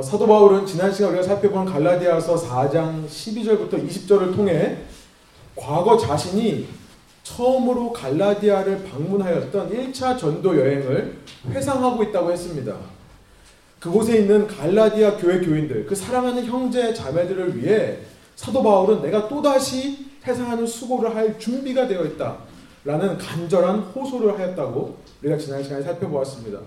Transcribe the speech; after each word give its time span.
어, 0.00 0.02
사도 0.02 0.26
바울은 0.26 0.64
지난 0.64 0.90
시간 0.90 1.10
우리가 1.10 1.22
살펴본 1.22 1.66
갈라디아서 1.66 2.34
4장 2.34 3.06
12절부터 3.06 3.86
20절을 3.86 4.34
통해 4.34 4.78
과거 5.54 5.98
자신이 5.98 6.68
처음으로 7.22 7.92
갈라디아를 7.92 8.84
방문하였던 8.84 9.70
1차 9.70 10.18
전도 10.18 10.58
여행을 10.58 11.18
회상하고 11.50 12.02
있다고 12.04 12.32
했습니다. 12.32 12.76
그곳에 13.78 14.20
있는 14.20 14.46
갈라디아 14.46 15.18
교회 15.18 15.38
교인들, 15.38 15.84
그 15.84 15.94
사랑하는 15.94 16.46
형제 16.46 16.94
자매들을 16.94 17.58
위해 17.58 17.98
사도 18.36 18.62
바울은 18.62 19.02
내가 19.02 19.28
또다시 19.28 20.06
회상하는 20.26 20.66
수고를 20.66 21.14
할 21.14 21.38
준비가 21.38 21.86
되어 21.86 22.06
있다. 22.06 22.38
라는 22.86 23.18
간절한 23.18 23.80
호소를 23.80 24.38
하였다고 24.38 24.96
우리가 25.20 25.36
지난 25.36 25.62
시간에 25.62 25.82
살펴보았습니다. 25.82 26.58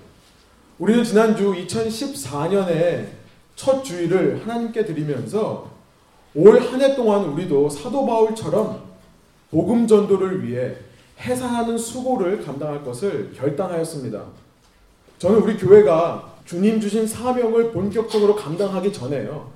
우리는 0.77 1.03
지난주 1.03 1.51
2014년에 1.51 3.22
첫 3.55 3.83
주일을 3.83 4.41
하나님께 4.43 4.85
드리면서 4.85 5.71
올 6.35 6.57
한 6.59 6.81
해 6.81 6.95
동안 6.95 7.25
우리도 7.25 7.69
사도 7.69 8.05
바울처럼 8.05 8.81
복음 9.51 9.85
전도를 9.87 10.43
위해 10.47 10.75
해산하는 11.19 11.77
수고를 11.77 12.43
감당할 12.43 12.83
것을 12.83 13.31
결단하였습니다. 13.35 14.23
저는 15.19 15.41
우리 15.41 15.55
교회가 15.57 16.33
주님 16.45 16.81
주신 16.81 17.05
사명을 17.07 17.71
본격적으로 17.71 18.35
감당하기 18.35 18.91
전에요. 18.91 19.51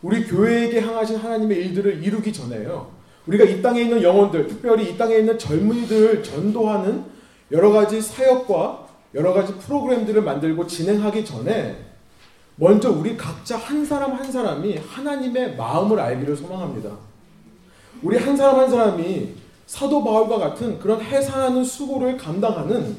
우리 0.00 0.24
교회에게 0.24 0.80
향하신 0.80 1.16
하나님의 1.16 1.58
일들을 1.58 2.02
이루기 2.04 2.32
전에요. 2.32 2.88
우리가 3.26 3.44
이 3.44 3.60
땅에 3.60 3.82
있는 3.82 4.00
영혼들, 4.02 4.46
특별히 4.46 4.88
이 4.90 4.96
땅에 4.96 5.16
있는 5.16 5.36
젊은이들을 5.36 6.22
전도하는 6.22 7.04
여러 7.50 7.70
가지 7.72 8.00
사역과 8.00 8.86
여러 9.14 9.32
가지 9.32 9.52
프로그램들을 9.54 10.22
만들고 10.22 10.66
진행하기 10.68 11.24
전에 11.24 11.85
먼저 12.56 12.90
우리 12.90 13.16
각자 13.16 13.56
한 13.56 13.84
사람 13.84 14.12
한 14.12 14.30
사람이 14.32 14.76
하나님의 14.78 15.56
마음을 15.56 16.00
알기를 16.00 16.36
소망합니다. 16.36 16.90
우리 18.02 18.16
한 18.16 18.36
사람 18.36 18.58
한 18.60 18.70
사람이 18.70 19.34
사도 19.66 20.02
바울과 20.02 20.38
같은 20.38 20.78
그런 20.78 21.00
해산하는 21.00 21.64
수고를 21.64 22.16
감당하는 22.16 22.96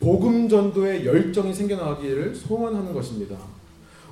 복음 0.00 0.48
전도의 0.48 1.06
열정이 1.06 1.54
생겨나기를 1.54 2.34
소원하는 2.34 2.92
것입니다. 2.92 3.36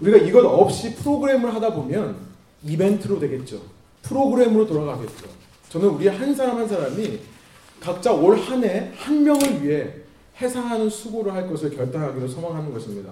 우리가 0.01 0.19
이것 0.19 0.45
없이 0.45 0.95
프로그램을 0.95 1.55
하다 1.55 1.75
보면 1.75 2.17
이벤트로 2.65 3.19
되겠죠. 3.21 3.61
프로그램으로 4.03 4.67
돌아가겠죠. 4.67 5.27
저는 5.69 5.89
우리 5.89 6.09
한 6.09 6.35
사람 6.35 6.57
한 6.59 6.69
사람이 6.69 7.19
각자 7.81 8.13
올 8.13 8.37
한 8.39 8.65
해 8.65 8.93
한 8.97 9.23
명을 9.25 9.63
위해 9.63 9.93
해상하는 10.41 10.89
수고를 10.89 11.33
할 11.35 11.49
것을 11.49 11.75
결단하기로 11.77 12.29
소망하는 12.29 12.73
것입니다. 12.73 13.11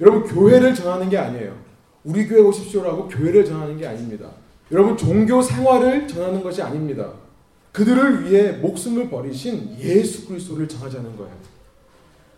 여러분 0.00 0.24
교회를 0.24 0.74
전하는 0.74 1.08
게 1.08 1.16
아니에요. 1.16 1.56
우리 2.04 2.26
교회 2.26 2.40
오십시오라고 2.40 3.08
교회를 3.08 3.44
전하는 3.44 3.76
게 3.76 3.86
아닙니다. 3.86 4.30
여러분 4.70 4.96
종교 4.96 5.40
생활을 5.40 6.06
전하는 6.06 6.42
것이 6.42 6.62
아닙니다. 6.62 7.12
그들을 7.72 8.24
위해 8.24 8.52
목숨을 8.52 9.10
버리신 9.10 9.76
예수 9.80 10.26
그리스도를 10.26 10.68
전하자는 10.68 11.16
거예요. 11.16 11.32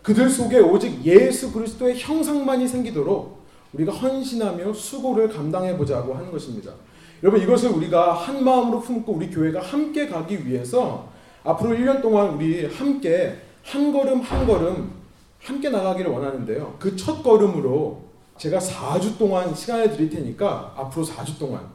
그들 0.01 0.29
속에 0.29 0.59
오직 0.59 1.05
예수 1.05 1.51
그리스도의 1.51 1.97
형상만이 1.99 2.67
생기도록 2.67 3.39
우리가 3.73 3.91
헌신하며 3.91 4.73
수고를 4.73 5.29
감당해 5.29 5.77
보자고 5.77 6.13
하는 6.13 6.31
것입니다. 6.31 6.73
여러분 7.21 7.41
이것을 7.41 7.69
우리가 7.69 8.13
한 8.13 8.43
마음으로 8.43 8.79
품고 8.79 9.13
우리 9.13 9.29
교회가 9.29 9.61
함께 9.61 10.07
가기 10.07 10.47
위해서 10.47 11.09
앞으로 11.43 11.75
1년 11.75 12.01
동안 12.01 12.29
우리 12.35 12.65
함께 12.65 13.35
한 13.63 13.91
걸음 13.91 14.21
한 14.21 14.47
걸음 14.47 14.98
함께 15.39 15.69
나가기를 15.69 16.11
원하는데요. 16.11 16.75
그 16.79 16.95
첫 16.95 17.23
걸음으로 17.23 18.03
제가 18.37 18.57
4주 18.59 19.17
동안 19.17 19.53
시간을 19.53 19.91
드릴 19.91 20.09
테니까 20.09 20.73
앞으로 20.77 21.05
4주 21.05 21.37
동안 21.39 21.67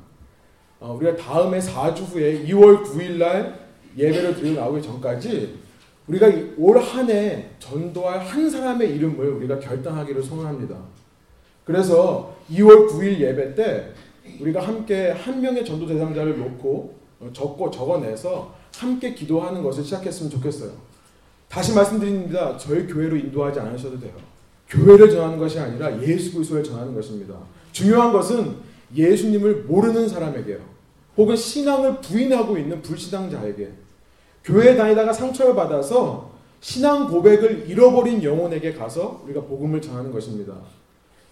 어, 0.80 0.92
우리가 0.94 1.16
다음에 1.16 1.58
4주 1.58 2.00
후에 2.12 2.44
2월 2.46 2.82
9일 2.84 3.18
날 3.18 3.58
예배를 3.96 4.34
드리고 4.36 4.60
나오기 4.60 4.82
전까지 4.82 5.58
우리가 6.08 6.27
올 6.58 6.78
한 6.78 7.08
해 7.11 7.50
전도할 7.58 8.18
한 8.20 8.50
사람의 8.50 8.94
이름을 8.96 9.27
우리가 9.34 9.58
결단하기를 9.58 10.22
소원합니다. 10.22 10.77
그래서 11.64 12.36
2월 12.50 12.89
9일 12.90 13.18
예배 13.20 13.55
때 13.55 13.92
우리가 14.40 14.60
함께 14.66 15.10
한 15.10 15.40
명의 15.40 15.64
전도 15.64 15.86
대상자를 15.86 16.39
놓고 16.39 16.94
어, 17.20 17.30
적고 17.33 17.70
적어내서 17.70 18.55
함께 18.77 19.14
기도하는 19.14 19.62
것을 19.62 19.84
시작했으면 19.84 20.30
좋겠어요. 20.30 20.72
다시 21.54 21.72
말씀드립니다. 21.72 22.58
저희 22.58 22.84
교회로 22.84 23.16
인도하지 23.16 23.60
않으셔도 23.60 24.00
돼요. 24.00 24.12
교회를 24.68 25.08
전하는 25.08 25.38
것이 25.38 25.56
아니라 25.60 26.02
예수 26.02 26.32
그리스도를 26.32 26.64
전하는 26.64 26.92
것입니다. 26.92 27.32
중요한 27.70 28.12
것은 28.12 28.56
예수님을 28.92 29.62
모르는 29.62 30.08
사람에게요. 30.08 30.58
혹은 31.16 31.36
신앙을 31.36 32.00
부인하고 32.00 32.58
있는 32.58 32.82
불신앙자에게 32.82 33.70
교회 34.42 34.74
다니다가 34.74 35.12
상처를 35.12 35.54
받아서 35.54 36.32
신앙 36.60 37.08
고백을 37.08 37.70
잃어버린 37.70 38.24
영혼에게 38.24 38.72
가서 38.72 39.22
우리가 39.24 39.42
복음을 39.42 39.80
전하는 39.80 40.10
것입니다. 40.10 40.54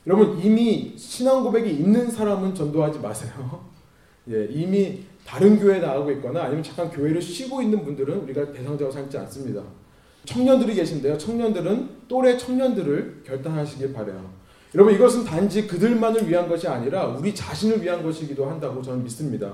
여러분 0.06 0.38
이미 0.38 0.94
신앙 0.96 1.42
고백이 1.42 1.68
있는 1.68 2.08
사람은 2.08 2.54
전도하지 2.54 3.00
마세요. 3.00 3.64
예, 4.30 4.46
이미 4.52 5.00
다른 5.26 5.58
교회에 5.58 5.80
나가고 5.80 6.12
있거나 6.12 6.44
아니면 6.44 6.62
잠깐 6.62 6.90
교회를 6.92 7.20
쉬고 7.20 7.60
있는 7.60 7.84
분들은 7.84 8.20
우리가 8.20 8.52
대상자로 8.52 8.92
삼지 8.92 9.18
않습니다. 9.18 9.64
청년들이 10.24 10.74
계신데요. 10.74 11.18
청년들은 11.18 11.88
또래 12.08 12.36
청년들을 12.36 13.24
결단하시길 13.26 13.92
바래요. 13.92 14.30
여러분 14.74 14.94
이것은 14.94 15.24
단지 15.24 15.66
그들만을 15.66 16.28
위한 16.28 16.48
것이 16.48 16.66
아니라 16.66 17.06
우리 17.06 17.34
자신을 17.34 17.82
위한 17.82 18.02
것이기도 18.02 18.46
한다고 18.46 18.80
저는 18.80 19.02
믿습니다. 19.04 19.52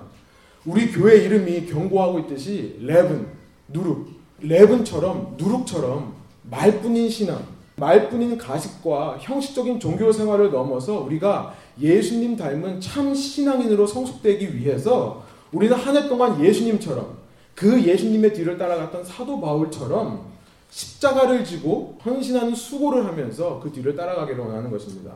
우리 0.65 0.91
교회 0.93 1.17
이름이 1.25 1.67
경고하고 1.67 2.21
있듯이 2.21 2.77
레븐, 2.83 3.27
누룩, 3.69 4.09
레븐처럼 4.41 5.35
누룩처럼 5.39 6.15
말뿐인 6.51 7.09
신앙, 7.09 7.43
말뿐인 7.77 8.37
가식과 8.39 9.19
형식적인 9.21 9.81
종교 9.81 10.13
생활을 10.13 10.51
넘어서 10.51 11.01
우리가 11.01 11.55
예수님 11.81 12.37
닮은 12.37 12.81
참 12.81 13.15
신앙인으로 13.15 13.87
성숙되기 13.87 14.57
위해서 14.57 15.25
우리는 15.53 15.75
한 15.77 15.97
해 15.97 16.09
동안 16.09 16.43
예수님처럼 16.45 17.17
그 17.55 17.83
예수님의 17.83 18.35
뒤를 18.35 18.59
따라갔던 18.59 19.05
사도 19.05 19.41
바울처럼 19.41 20.27
십자가를 20.71 21.45
지고 21.45 21.99
헌신하는 22.05 22.55
수고를 22.55 23.07
하면서 23.07 23.61
그 23.61 23.71
뒤를 23.73 23.97
따라가기를 23.97 24.39
원하는 24.39 24.71
것입니다. 24.71 25.13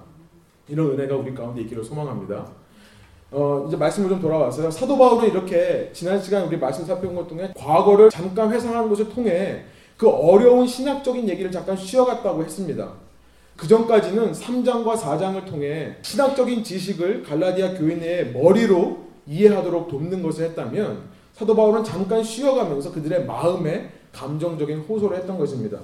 이런 0.68 0.90
은혜가 0.90 1.16
우리 1.16 1.34
가운데 1.34 1.60
있기를 1.62 1.84
소망합니다. 1.84 2.46
어, 3.30 3.64
이제 3.66 3.76
말씀을 3.76 4.08
좀 4.08 4.20
돌아왔어요. 4.20 4.70
사도 4.70 4.96
바울은 4.96 5.30
이렇게 5.30 5.90
지난 5.92 6.20
시간 6.20 6.44
우리 6.44 6.58
말씀 6.58 6.84
살펴본 6.84 7.14
것 7.14 7.28
중에 7.28 7.52
과거를 7.56 8.10
잠깐 8.10 8.52
회상하는 8.52 8.88
것을 8.88 9.08
통해 9.08 9.64
그 9.96 10.08
어려운 10.08 10.66
신학적인 10.66 11.28
얘기를 11.28 11.50
잠깐 11.50 11.76
쉬어갔다고 11.76 12.42
했습니다. 12.44 12.92
그 13.56 13.69
전까지는 13.69 14.32
3장과 14.32 14.96
4장을 14.96 15.46
통해 15.46 15.96
신학적인 16.02 16.64
지식을 16.64 17.22
갈라디아 17.22 17.74
교인의 17.74 18.32
머리로 18.32 18.98
이해하도록 19.26 19.88
돕는 19.88 20.22
것을 20.22 20.46
했다면 20.46 21.02
사도 21.32 21.54
바울은 21.54 21.84
잠깐 21.84 22.22
쉬어가면서 22.22 22.92
그들의 22.92 23.24
마음에 23.24 23.90
감정적인 24.12 24.81
호소를 24.81 25.17
했던 25.17 25.39
것입니다. 25.39 25.78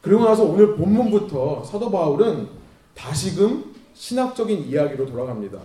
그리고 0.00 0.24
나서 0.24 0.44
오늘 0.44 0.76
본문부터 0.76 1.64
사도 1.64 1.90
바울은 1.90 2.48
다시금 2.94 3.74
신학적인 3.94 4.68
이야기로 4.68 5.06
돌아갑니다. 5.06 5.58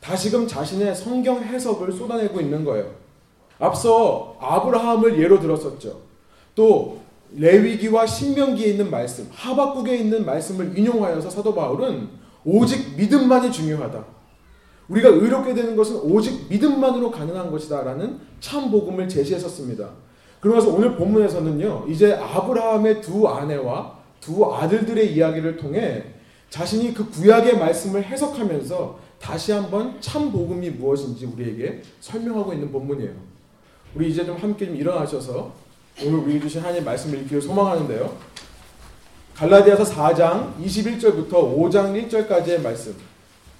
다시금 0.00 0.46
자신의 0.46 0.94
성경 0.94 1.42
해석을 1.42 1.92
쏟아내고 1.92 2.40
있는 2.40 2.64
거예요. 2.64 2.90
앞서 3.58 4.36
아브라함을 4.40 5.20
예로 5.20 5.40
들었었죠. 5.40 6.00
또 6.54 6.98
레위기와 7.34 8.06
신명기에 8.06 8.68
있는 8.68 8.90
말씀, 8.90 9.28
하박국에 9.30 9.96
있는 9.96 10.24
말씀을 10.24 10.78
인용하여서 10.78 11.28
사도 11.30 11.54
바울은 11.54 12.08
오직 12.44 12.96
믿음만이 12.96 13.52
중요하다. 13.52 14.04
우리가 14.88 15.08
의롭게 15.08 15.52
되는 15.54 15.76
것은 15.76 15.96
오직 15.96 16.48
믿음만으로 16.48 17.10
가능한 17.10 17.50
것이다라는 17.50 18.18
참 18.40 18.70
복음을 18.70 19.08
제시했었습니다. 19.08 19.90
그러면서 20.40 20.70
오늘 20.70 20.96
본문에서는요, 20.96 21.86
이제 21.88 22.14
아브라함의 22.14 23.00
두 23.00 23.28
아내와 23.28 23.98
두 24.20 24.54
아들들의 24.54 25.14
이야기를 25.14 25.56
통해 25.56 26.04
자신이 26.50 26.94
그 26.94 27.10
구약의 27.10 27.58
말씀을 27.58 28.04
해석하면서 28.04 28.98
다시 29.20 29.52
한번 29.52 30.00
참 30.00 30.30
복음이 30.30 30.70
무엇인지 30.70 31.26
우리에게 31.26 31.82
설명하고 32.00 32.52
있는 32.52 32.70
본문이에요. 32.70 33.12
우리 33.94 34.10
이제 34.10 34.24
좀 34.24 34.36
함께 34.36 34.66
좀 34.66 34.76
일어나셔서 34.76 35.52
오늘 36.04 36.18
우리 36.20 36.40
주신 36.40 36.60
하나님 36.60 36.84
말씀을 36.84 37.20
읽기를 37.22 37.42
소망하는데요. 37.42 38.16
갈라디아서 39.34 39.84
4장 39.84 40.54
21절부터 40.62 41.30
5장 41.30 42.08
1절까지의 42.08 42.62
말씀. 42.62 42.94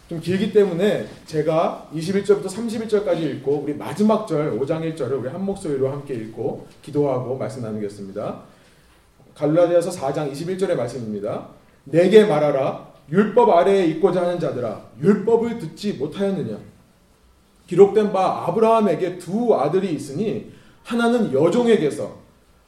좀 0.08 0.20
길기 0.20 0.52
때문에 0.54 1.06
제가 1.26 1.90
21절부터 1.94 2.46
31절까지 2.46 3.20
읽고 3.20 3.60
우리 3.64 3.74
마지막 3.74 4.26
절 4.26 4.58
5장 4.58 4.80
1절을 4.94 5.20
우리 5.20 5.28
한 5.28 5.44
목소리로 5.44 5.90
함께 5.90 6.14
읽고 6.14 6.66
기도하고 6.80 7.36
말씀 7.36 7.60
나누겠습니다. 7.60 8.40
갈라디아서 9.34 9.90
4장 9.90 10.32
21절의 10.32 10.76
말씀입니다. 10.76 11.48
내게 11.84 12.24
말하라 12.24 12.88
율법 13.10 13.50
아래에 13.50 13.84
있고자 13.88 14.22
하는 14.22 14.40
자들아 14.40 14.82
율법을 15.02 15.58
듣지 15.58 15.94
못하였느냐 15.94 16.58
기록된 17.66 18.10
바 18.10 18.46
아브라함에게 18.46 19.18
두 19.18 19.54
아들이 19.54 19.92
있으니 19.92 20.52
하나는 20.84 21.34
여종에게서 21.34 22.16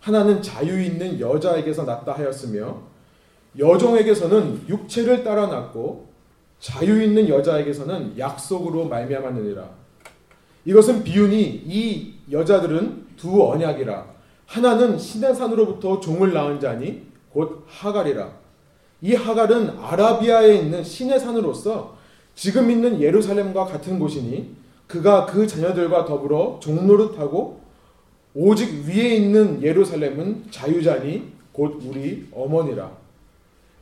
하나는 0.00 0.42
자유 0.42 0.82
있는 0.82 1.18
여자에게서 1.18 1.84
났다 1.84 2.12
하였으며 2.12 2.82
여종에게서는 3.58 4.66
육체를 4.68 5.24
따라 5.24 5.46
났고 5.46 6.09
자유 6.60 7.02
있는 7.02 7.28
여자에게서는 7.28 8.18
약속으로 8.18 8.86
말미암았느니라 8.86 9.68
이것은 10.64 11.02
비유니 11.02 11.62
이 11.66 12.14
여자들은 12.30 13.06
두 13.16 13.50
언약이라 13.50 14.06
하나는 14.46 14.98
신의 14.98 15.34
산으로부터 15.34 16.00
종을 16.00 16.32
낳은 16.32 16.60
자니 16.60 17.02
곧 17.32 17.64
하갈이라 17.66 18.30
이 19.02 19.14
하갈은 19.14 19.78
아라비아에 19.78 20.56
있는 20.56 20.84
신의 20.84 21.18
산으로서 21.18 21.96
지금 22.34 22.70
있는 22.70 23.00
예루살렘과 23.00 23.64
같은 23.64 23.98
곳이니 23.98 24.54
그가 24.86 25.26
그 25.26 25.46
자녀들과 25.46 26.04
더불어 26.04 26.58
종노릇하고 26.60 27.60
오직 28.34 28.86
위에 28.86 29.14
있는 29.16 29.62
예루살렘은 29.62 30.46
자유자니 30.50 31.32
곧 31.52 31.80
우리 31.84 32.26
어머니라. 32.32 32.90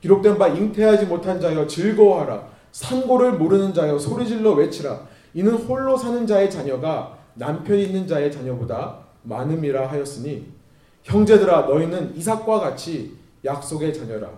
기록된 0.01 0.39
바 0.39 0.49
잉태하지 0.49 1.07
못한 1.07 1.41
자여 1.41 1.67
즐거워하라. 1.67 2.58
산고를 2.79 3.33
모르는 3.33 3.75
자여 3.75 3.99
소리질러 3.99 4.53
외치라. 4.53 5.01
이는 5.35 5.53
홀로 5.53 5.97
사는 5.97 6.25
자의 6.27 6.49
자녀가 6.49 7.19
남편 7.35 7.77
있는 7.77 8.07
자의 8.07 8.31
자녀보다 8.31 8.99
많음이라 9.23 9.89
하였으니 9.89 10.47
형제들아 11.03 11.63
너희는 11.63 12.15
이삭과 12.17 12.61
같이 12.61 13.17
약속의 13.45 13.93
자녀라. 13.93 14.31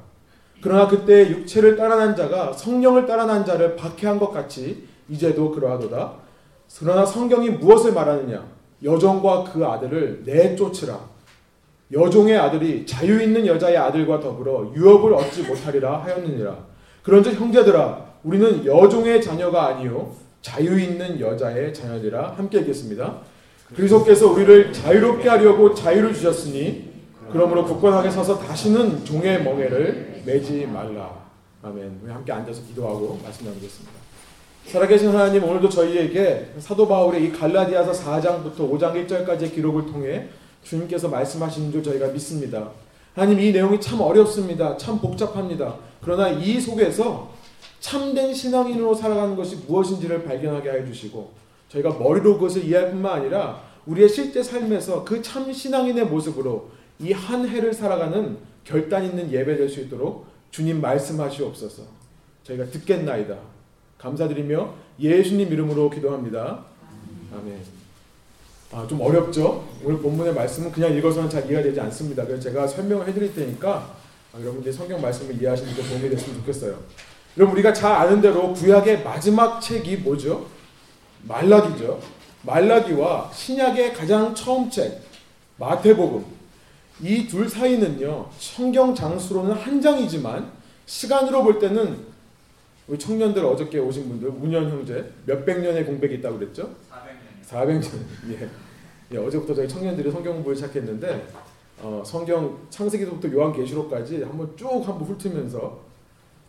그러나 0.63 0.89
그때 0.89 1.29
육체를 1.29 1.77
따라난 1.77 2.17
자가 2.17 2.55
성령을 2.55 3.07
따라난 3.07 3.45
자를 3.45 3.77
박해한 3.77 4.19
것 4.19 4.31
같이 4.31 4.89
이제도 5.09 5.51
그러하도다. 5.51 6.13
그러나 6.79 7.05
성경이 7.05 7.51
무엇을 7.51 7.93
말하느냐? 7.93 8.47
여종과 8.83 9.45
그 9.53 9.67
아들을 9.67 10.23
내쫓으라. 10.25 10.99
여종의 11.93 12.39
아들이 12.39 12.87
자유 12.87 13.21
있는 13.23 13.47
여자의 13.47 13.77
아들과 13.77 14.21
더불어 14.21 14.73
유업을 14.75 15.13
얻지 15.13 15.43
못하리라 15.43 15.99
하였느니라. 16.05 16.57
그런즉 17.03 17.39
형제들아, 17.41 18.10
우리는 18.23 18.65
여종의 18.67 19.23
자녀가 19.23 19.69
아니요 19.69 20.15
자유 20.43 20.79
있는 20.81 21.21
여자의 21.21 21.73
자녀들아. 21.73 22.35
함께 22.37 22.61
읽겠습니다. 22.61 23.19
그리스도께서 23.75 24.33
우리를 24.33 24.73
자유롭게 24.73 25.29
하려고 25.29 25.75
자유를 25.75 26.13
주셨으니 26.15 26.91
그러므로 27.31 27.65
굳건하게 27.65 28.11
서서 28.11 28.39
다시는 28.39 29.05
종의 29.05 29.45
멍에를 29.45 30.23
매지 30.25 30.67
말라. 30.67 31.21
아멘. 31.63 32.01
우리 32.03 32.11
함께 32.11 32.33
앉아서 32.33 32.63
기도하고 32.63 33.21
말씀 33.23 33.47
나누겠습니다. 33.47 33.93
살아계신 34.67 35.09
하나님 35.09 35.45
오늘도 35.45 35.69
저희에게 35.69 36.53
사도 36.59 36.89
바울의 36.89 37.25
이 37.25 37.33
갈라디아서 37.33 37.93
4장부터 37.93 38.71
5장 38.71 39.07
1절까지의 39.07 39.55
기록을 39.55 39.87
통해 39.87 40.29
주님께서 40.65 41.09
말씀하시는 41.09 41.71
줄 41.71 41.83
저희가 41.83 42.09
믿습니다. 42.09 42.71
하나님 43.15 43.41
이 43.41 43.53
내용이 43.53 43.81
참 43.81 44.01
어렵습니다. 44.01 44.77
참 44.77 44.99
복잡합니다. 45.01 45.77
그러나 46.03 46.29
이 46.29 46.61
속에서 46.61 47.31
참된 47.81 48.33
신앙인으로 48.35 48.95
살아가는 48.95 49.35
것이 49.37 49.57
무엇인지를 49.67 50.25
발견하게 50.25 50.71
해 50.71 50.85
주시고 50.87 51.33
저희가 51.71 51.91
머리로 51.99 52.35
그것을 52.35 52.65
이해할 52.65 52.91
뿐만 52.91 53.21
아니라 53.21 53.63
우리의 53.87 54.09
실제 54.09 54.43
삶에서 54.43 55.05
그 55.05 55.23
참 55.23 55.53
신앙인의 55.53 56.07
모습으로 56.07 56.71
이 57.01 57.13
한 57.13 57.49
해를 57.49 57.73
살아가는 57.73 58.37
결단 58.65 59.05
있는 59.05 59.33
예배 59.33 59.57
될 59.57 59.69
수 59.71 59.81
있도록 59.81 60.27
주님 60.51 60.81
말씀하시옵소서. 60.83 61.83
저희가 62.45 62.67
듣겠나이다. 62.67 63.37
감사드리며 63.99 64.75
예수님 65.01 65.51
이름으로 65.53 65.89
기도합니다. 65.89 66.65
아멘. 67.33 67.59
아, 68.73 68.87
좀 68.87 69.01
어렵죠? 69.01 69.67
오늘 69.85 69.99
본문의 70.01 70.35
말씀은 70.35 70.71
그냥 70.73 70.95
읽어서는 70.95 71.31
잘 71.31 71.47
이해가 71.47 71.63
되지 71.63 71.81
않습니다. 71.81 72.25
그래서 72.25 72.43
제가 72.43 72.67
설명을 72.67 73.07
해드릴 73.09 73.35
테니까 73.35 73.95
아, 74.35 74.41
여러분들이 74.41 74.73
성경 74.73 75.01
말씀을 75.01 75.41
이해하시는 75.41 75.75
데 75.75 75.83
도움이 75.83 76.11
됐으면 76.11 76.37
좋겠어요. 76.41 76.79
여러분 77.37 77.55
우리가 77.55 77.73
잘 77.73 77.93
아는 77.93 78.21
대로 78.21 78.53
구약의 78.53 79.03
마지막 79.05 79.61
책이 79.61 79.99
뭐죠? 79.99 80.47
말라기죠. 81.27 82.01
말라기와 82.43 83.31
신약의 83.33 83.93
가장 83.95 84.35
처음 84.35 84.71
책 84.71 85.01
마태복음 85.59 86.25
이 87.03 87.29
둘 87.29 87.49
사이는요 87.49 88.29
성경 88.39 88.95
장수로는 88.95 89.53
한 89.55 89.81
장이지만 89.81 90.51
시간으로 90.87 91.43
볼 91.45 91.59
때는 91.59 91.99
우리 92.89 92.99
청년들 92.99 93.45
어저께 93.45 93.79
오신 93.79 94.09
분들 94.09 94.31
문현 94.33 94.69
형제 94.71 95.13
몇백 95.27 95.61
년의 95.61 95.85
공백이 95.87 96.17
있다고 96.17 96.39
그랬죠? 96.39 96.71
400년. 97.49 97.83
400년. 97.83 97.99
예. 98.33 98.49
예, 99.13 99.17
어제부터 99.19 99.55
저희 99.55 99.69
청년들이 99.69 100.11
성경 100.11 100.35
공부를 100.35 100.57
시작했는데 100.57 101.27
어, 101.83 102.03
성경 102.05 102.59
창세기부터 102.71 103.31
요한계시록까지 103.33 104.23
한번 104.23 104.57
쭉 104.57 104.67
한번 104.87 105.03
훑으면서 105.03 105.79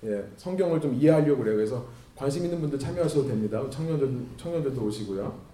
예, 0.06 0.24
성경을 0.38 0.82
좀 0.82 0.96
이해하려고 0.96 1.44
그래요. 1.44 1.56
그래서 1.56 1.86
관심 2.16 2.44
있는 2.44 2.60
분들 2.62 2.80
참여하셔도 2.80 3.28
됩니다. 3.28 3.62
청년들 3.70 4.26
청년들도 4.38 4.82
오시고요. 4.82 5.52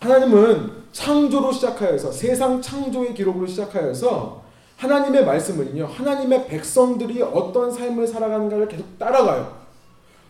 하나님은 0.00 0.70
창조로 0.92 1.52
시작하여서 1.52 2.12
세상 2.12 2.60
창조의 2.60 3.14
기록으로 3.14 3.46
시작하여서 3.46 4.44
하나님의 4.76 5.24
말씀은요. 5.24 5.86
하나님의 5.86 6.46
백성들이 6.46 7.22
어떤 7.22 7.72
삶을 7.72 8.06
살아가는가를 8.06 8.68
계속 8.68 8.98
따라가요. 8.98 9.56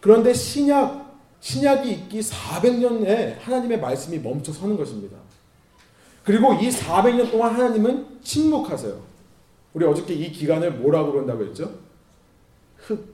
그런데 0.01 0.33
신약 0.33 1.07
신약이 1.41 1.93
있기 1.93 2.21
400년에 2.21 3.39
하나님의 3.41 3.81
말씀이 3.81 4.19
멈춰 4.19 4.53
서는 4.53 4.77
것입니다. 4.77 5.17
그리고 6.25 6.55
이 6.55 6.69
400년 6.69 7.31
동안 7.31 7.55
하나님은 7.55 8.21
침묵하세요. 8.23 9.01
우리 9.75 9.85
어저께 9.85 10.15
이 10.15 10.33
기간을 10.33 10.73
뭐라고 10.73 11.13
그런다고 11.13 11.45
했죠? 11.45 11.71
흑. 12.87 13.05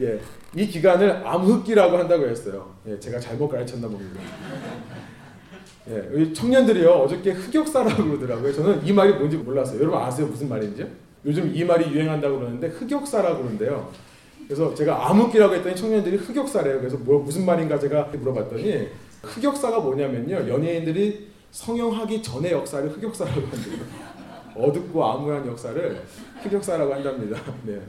예. 0.00 0.04
예. 0.04 0.20
이 0.56 0.66
기간을 0.66 1.26
암흑기라고 1.26 1.98
한다고 1.98 2.26
했어요. 2.26 2.74
예, 2.86 2.98
제가 2.98 3.20
잘못 3.20 3.48
가르쳤나 3.48 3.86
봅니다. 3.88 4.20
예, 5.88 6.32
청년들이요 6.32 6.90
어저께 6.90 7.32
흑역사라고 7.32 8.04
그러더라고요. 8.04 8.52
저는 8.52 8.86
이 8.86 8.92
말이 8.92 9.12
뭔지 9.12 9.36
몰랐어요. 9.36 9.80
여러분 9.80 10.00
아세요 10.00 10.26
무슨 10.26 10.48
말인지? 10.48 10.86
요즘 11.24 11.54
이 11.54 11.62
말이 11.64 11.90
유행한다고 11.90 12.38
그러는데 12.38 12.68
흑역사라고 12.68 13.38
그러는데요. 13.38 13.92
그래서 14.46 14.74
제가 14.74 15.10
암흑기라고 15.10 15.54
했더니 15.54 15.76
청년들이 15.76 16.16
흑역사래요. 16.16 16.78
그래서 16.78 16.96
뭐 16.96 17.22
무슨 17.22 17.44
말인가 17.44 17.78
제가 17.78 18.04
물어봤더니 18.04 18.88
흑역사가 19.22 19.80
뭐냐면요. 19.80 20.48
연예인들이 20.48 21.28
성형하기 21.50 22.22
전의 22.22 22.52
역사를 22.52 22.88
흑역사라고 22.88 23.40
한대요. 23.40 24.11
어둡고 24.56 25.04
암울한 25.04 25.46
역사를 25.46 26.02
흑역사라고 26.42 26.94
한답니다. 26.94 27.40
네. 27.64 27.80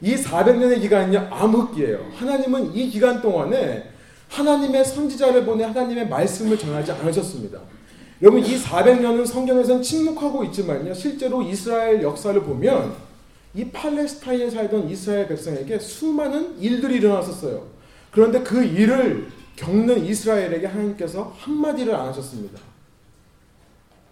이 0.00 0.14
400년의 0.14 0.80
기간은요. 0.80 1.28
암흑기예요. 1.30 2.12
하나님은 2.14 2.74
이 2.74 2.88
기간 2.88 3.20
동안에 3.20 3.90
하나님의 4.28 4.84
선지자를 4.84 5.44
보내 5.44 5.64
하나님의 5.64 6.08
말씀을 6.08 6.58
전하지 6.58 6.92
않으셨습니다. 6.92 7.58
여러분 8.20 8.44
이 8.44 8.56
400년은 8.56 9.26
성경에서는 9.26 9.82
침묵하고 9.82 10.44
있지만요. 10.44 10.92
실제로 10.94 11.42
이스라엘 11.42 12.02
역사를 12.02 12.40
보면 12.42 12.92
이 13.54 13.64
팔레스타인에 13.70 14.50
살던 14.50 14.88
이스라엘 14.88 15.28
백성에게 15.28 15.78
수많은 15.78 16.60
일들이 16.60 16.96
일어났었어요. 16.96 17.66
그런데 18.10 18.42
그 18.42 18.62
일을 18.62 19.28
겪는 19.56 20.04
이스라엘에게 20.04 20.66
하나님께서 20.66 21.34
한마디를 21.38 21.94
안 21.94 22.08
하셨습니다. 22.08 22.60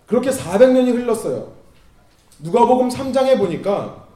그렇게 0.06 0.30
400년이 0.30 0.92
흘렀어요. 0.94 1.52
누가복음 2.40 2.88
3장에 2.88 3.38
보니까 3.38 4.06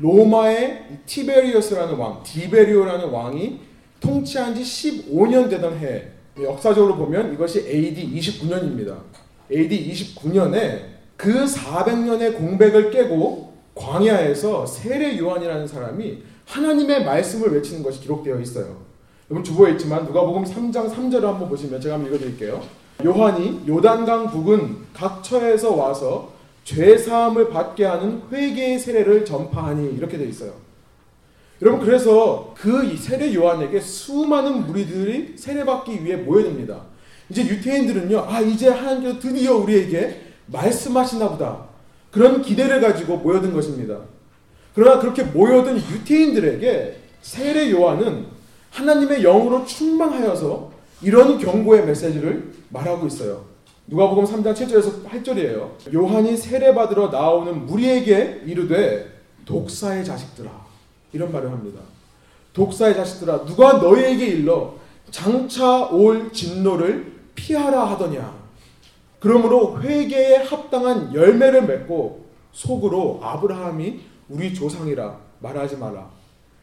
로마의 0.00 1.00
티베리어스라는 1.06 1.94
왕, 1.96 2.22
디베리오라는 2.22 3.10
왕이 3.10 3.60
통치한 4.00 4.54
지 4.54 4.62
15년 4.62 5.48
되던 5.48 5.78
해 5.78 6.08
역사적으로 6.40 6.96
보면 6.96 7.32
이것이 7.34 7.60
AD 7.60 8.10
29년입니다. 8.18 8.96
AD 9.50 9.92
29년에 9.92 10.92
그 11.16 11.44
400년의 11.44 12.36
공백을 12.36 12.90
깨고 12.90 13.52
광야에서 13.74 14.66
세례 14.66 15.16
요한이라는 15.18 15.66
사람이 15.66 16.22
하나님의 16.46 17.04
말씀을 17.04 17.52
외치는 17.54 17.82
것이 17.82 18.00
기록되어 18.00 18.40
있어요. 18.40 18.76
여러분 19.30 19.44
주보에 19.44 19.72
있지만 19.72 20.04
누가복음 20.04 20.44
3장 20.44 20.92
3절을 20.92 21.22
한번 21.22 21.48
보시면 21.48 21.80
제가 21.80 21.94
한번 21.94 22.12
읽어드릴게요. 22.12 22.62
요한이 23.04 23.62
요단강 23.66 24.30
북은 24.30 24.76
각 24.92 25.22
처에서 25.22 25.74
와서 25.74 26.32
죄 26.64 26.96
사함을 26.96 27.50
받게 27.50 27.84
하는 27.84 28.22
회개의 28.30 28.78
세례를 28.78 29.24
전파하니 29.24 29.94
이렇게 29.94 30.16
되어 30.16 30.26
있어요. 30.26 30.54
여러분 31.60 31.84
그래서 31.84 32.54
그 32.56 32.96
세례 32.96 33.34
요한에게 33.34 33.80
수많은 33.80 34.66
무리들이 34.66 35.34
세례받기 35.36 36.04
위해 36.04 36.16
모여듭니다. 36.16 36.82
이제 37.30 37.42
유태인들은요, 37.46 38.26
아, 38.28 38.40
이제 38.40 38.68
하나님께서 38.68 39.18
드디어 39.18 39.56
우리에게 39.56 40.20
말씀하시나 40.46 41.30
보다. 41.30 41.66
그런 42.10 42.42
기대를 42.42 42.80
가지고 42.80 43.18
모여든 43.18 43.52
것입니다. 43.52 44.00
그러나 44.74 45.00
그렇게 45.00 45.22
모여든 45.22 45.76
유태인들에게 45.76 46.96
세례 47.22 47.70
요한은 47.70 48.26
하나님의 48.70 49.22
영으로 49.22 49.64
충만하여서 49.64 50.72
이런 51.02 51.38
경고의 51.38 51.86
메시지를 51.86 52.52
말하고 52.70 53.06
있어요. 53.06 53.51
누가복음 53.92 54.24
3장 54.24 54.54
7절에서 54.54 55.04
8절이에요. 55.04 55.94
요한이 55.94 56.34
세례 56.34 56.74
받으러 56.74 57.08
나오는 57.08 57.66
무리에게 57.66 58.40
이르되 58.46 59.06
독사의 59.44 60.02
자식들아 60.02 60.50
이런 61.12 61.30
말을 61.30 61.52
합니다. 61.52 61.78
독사의 62.54 62.94
자식들아 62.94 63.44
누가 63.44 63.74
너희에게 63.74 64.24
일러 64.28 64.76
장차 65.10 65.88
올 65.88 66.32
진노를 66.32 67.12
피하라 67.34 67.84
하더냐. 67.90 68.34
그러므로 69.20 69.78
회개에 69.82 70.36
합당한 70.36 71.14
열매를 71.14 71.66
맺고 71.66 72.24
속으로 72.52 73.20
아브라함이 73.22 74.00
우리 74.30 74.54
조상이라 74.54 75.18
말하지 75.40 75.76
마라. 75.76 76.08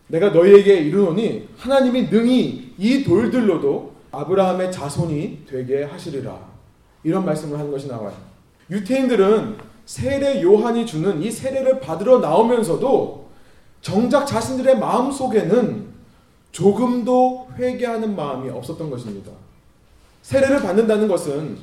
내가 0.08 0.30
너희에게 0.30 0.80
이르노니 0.80 1.50
하나님이 1.58 2.10
능히 2.10 2.74
이 2.80 3.04
돌들로도 3.04 3.94
아브라함의 4.10 4.72
자손이 4.72 5.44
되게 5.48 5.84
하시리라. 5.84 6.59
이런 7.04 7.26
말씀을 7.26 7.58
하는 7.58 7.72
것이 7.72 7.88
나와요. 7.88 8.14
유태인들은 8.70 9.58
세례 9.86 10.42
요한이 10.44 10.86
주는 10.86 11.22
이 11.22 11.32
세례를 11.32 11.80
받으러 11.80 12.20
나오면서도 12.20 13.28
정작 13.82 14.26
자신들의 14.26 14.78
마음 14.78 15.12
속에는 15.12 15.88
조금도 16.52 17.50
회개하는 17.58 18.16
마음이 18.16 18.50
없었던 18.50 18.90
것입니다. 18.90 19.32
세례를 20.22 20.62
받는다는 20.62 21.08
것은 21.08 21.58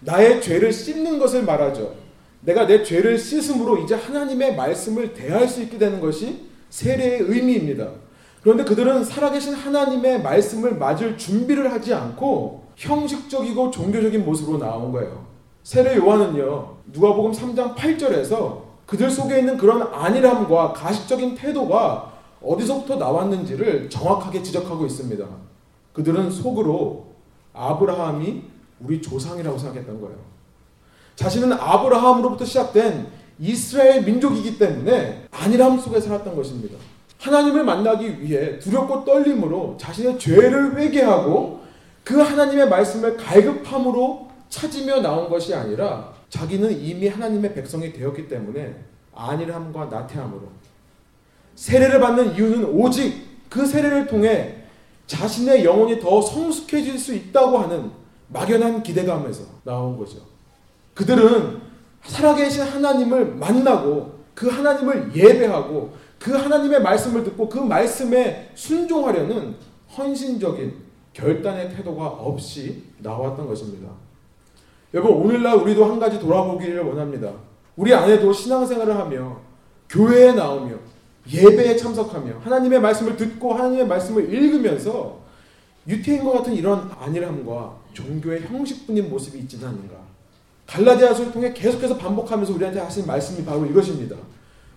나의 0.00 0.42
죄를 0.42 0.72
씻는 0.72 1.18
것을 1.18 1.44
말하죠. 1.44 1.94
내가 2.42 2.66
내 2.66 2.82
죄를 2.82 3.18
씻음으로 3.18 3.78
이제 3.78 3.94
하나님의 3.94 4.56
말씀을 4.56 5.14
대할 5.14 5.48
수 5.48 5.62
있게 5.62 5.78
되는 5.78 6.00
것이 6.00 6.46
세례의 6.70 7.22
의미입니다. 7.22 7.88
그런데 8.42 8.64
그들은 8.64 9.04
살아계신 9.04 9.54
하나님의 9.54 10.22
말씀을 10.22 10.76
맞을 10.76 11.16
준비를 11.16 11.72
하지 11.72 11.94
않고 11.94 12.61
형식적이고 12.82 13.70
종교적인 13.70 14.24
모습으로 14.24 14.58
나온 14.58 14.90
거예요. 14.90 15.24
세례 15.62 15.96
요한은요, 15.96 16.76
누가복음 16.92 17.30
3장 17.30 17.76
8절에서 17.76 18.62
그들 18.86 19.08
속에 19.08 19.38
있는 19.38 19.56
그런 19.56 19.82
안일함과 19.82 20.72
가식적인 20.72 21.36
태도가 21.36 22.12
어디서부터 22.42 22.96
나왔는지를 22.96 23.88
정확하게 23.88 24.42
지적하고 24.42 24.84
있습니다. 24.84 25.24
그들은 25.92 26.30
속으로 26.30 27.06
아브라함이 27.52 28.42
우리 28.80 29.00
조상이라고 29.00 29.56
생각했던 29.56 30.00
거예요. 30.00 30.16
자신은 31.14 31.52
아브라함으로부터 31.52 32.44
시작된 32.44 33.06
이스라엘 33.38 34.02
민족이기 34.02 34.58
때문에 34.58 35.28
안일함 35.30 35.78
속에 35.78 36.00
살았던 36.00 36.34
것입니다. 36.34 36.76
하나님을 37.20 37.62
만나기 37.62 38.20
위해 38.20 38.58
두렵고 38.58 39.04
떨림으로 39.04 39.76
자신의 39.78 40.18
죄를 40.18 40.76
회개하고 40.76 41.61
그 42.04 42.20
하나님의 42.20 42.68
말씀을 42.68 43.16
갈급함으로 43.16 44.28
찾으며 44.48 45.00
나온 45.00 45.28
것이 45.28 45.54
아니라 45.54 46.12
자기는 46.28 46.80
이미 46.80 47.08
하나님의 47.08 47.54
백성이 47.54 47.92
되었기 47.92 48.28
때문에 48.28 48.76
안일함과 49.14 49.86
나태함으로 49.86 50.48
세례를 51.54 52.00
받는 52.00 52.34
이유는 52.34 52.64
오직 52.64 53.26
그 53.48 53.66
세례를 53.66 54.06
통해 54.06 54.62
자신의 55.06 55.64
영혼이 55.64 56.00
더 56.00 56.22
성숙해질 56.22 56.98
수 56.98 57.14
있다고 57.14 57.58
하는 57.58 57.90
막연한 58.28 58.82
기대감에서 58.82 59.44
나온 59.64 59.98
거죠. 59.98 60.18
그들은 60.94 61.60
살아계신 62.04 62.62
하나님을 62.62 63.34
만나고 63.34 64.22
그 64.34 64.48
하나님을 64.48 65.14
예배하고 65.14 65.92
그 66.18 66.32
하나님의 66.32 66.82
말씀을 66.82 67.24
듣고 67.24 67.48
그 67.48 67.58
말씀에 67.58 68.50
순종하려는 68.54 69.56
헌신적인 69.96 70.74
결단의 71.12 71.74
태도가 71.74 72.06
없이 72.06 72.84
나왔던 72.98 73.46
것입니다. 73.46 73.88
여러분, 74.94 75.16
오늘날 75.16 75.56
우리도 75.56 75.84
한 75.84 75.98
가지 75.98 76.18
돌아보기를 76.18 76.80
원합니다. 76.80 77.32
우리 77.76 77.94
안에도 77.94 78.32
신앙생활을 78.32 78.96
하며 78.96 79.40
교회에 79.88 80.32
나오며 80.32 80.76
예배에 81.30 81.76
참석하며 81.76 82.40
하나님의 82.40 82.80
말씀을 82.80 83.16
듣고 83.16 83.54
하나님의 83.54 83.86
말씀을 83.86 84.32
읽으면서 84.32 85.20
유태인과 85.86 86.32
같은 86.32 86.54
이런 86.54 86.90
안일함과 86.98 87.76
종교의 87.92 88.42
형식뿐인 88.42 89.10
모습이 89.10 89.38
있지는 89.40 89.68
않는가. 89.68 89.96
갈라디아서를 90.66 91.32
통해 91.32 91.52
계속해서 91.52 91.96
반복하면서 91.98 92.54
우리한테 92.54 92.80
하신 92.80 93.06
말씀이 93.06 93.44
바로 93.44 93.66
이것입니다. 93.66 94.16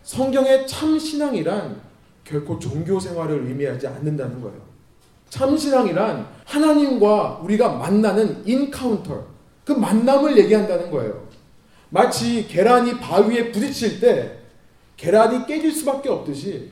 성경의 0.04 0.68
참 0.68 0.98
신앙이란 0.98 1.80
결코 2.24 2.58
종교 2.60 3.00
생활을 3.00 3.48
의미하지 3.48 3.88
않는다는 3.88 4.42
거예요. 4.42 4.75
참 5.30 5.58
신앙이란 5.58 6.28
하나님과 6.46 7.42
우리가 7.44 7.70
만나는 7.74 8.44
인카운터, 8.46 9.26
그 9.64 9.72
만남을 9.72 10.38
얘기한다는 10.38 10.92
거예요. 10.92 11.26
마치 11.90 12.48
계란이 12.48 13.00
바위에 13.00 13.52
부딪힐 13.52 14.00
때 14.00 14.40
계란이 14.98 15.46
깨질 15.46 15.72
수밖에 15.72 16.10
없듯이 16.10 16.72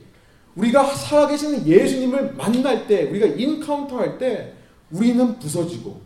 우리가 0.54 0.84
살아계시는 0.84 1.66
예수님을 1.66 2.34
만날 2.34 2.86
때, 2.86 3.04
우리가 3.04 3.26
인카운터 3.26 3.98
할 3.98 4.18
때 4.18 4.54
우리는 4.90 5.38
부서지고 5.38 6.00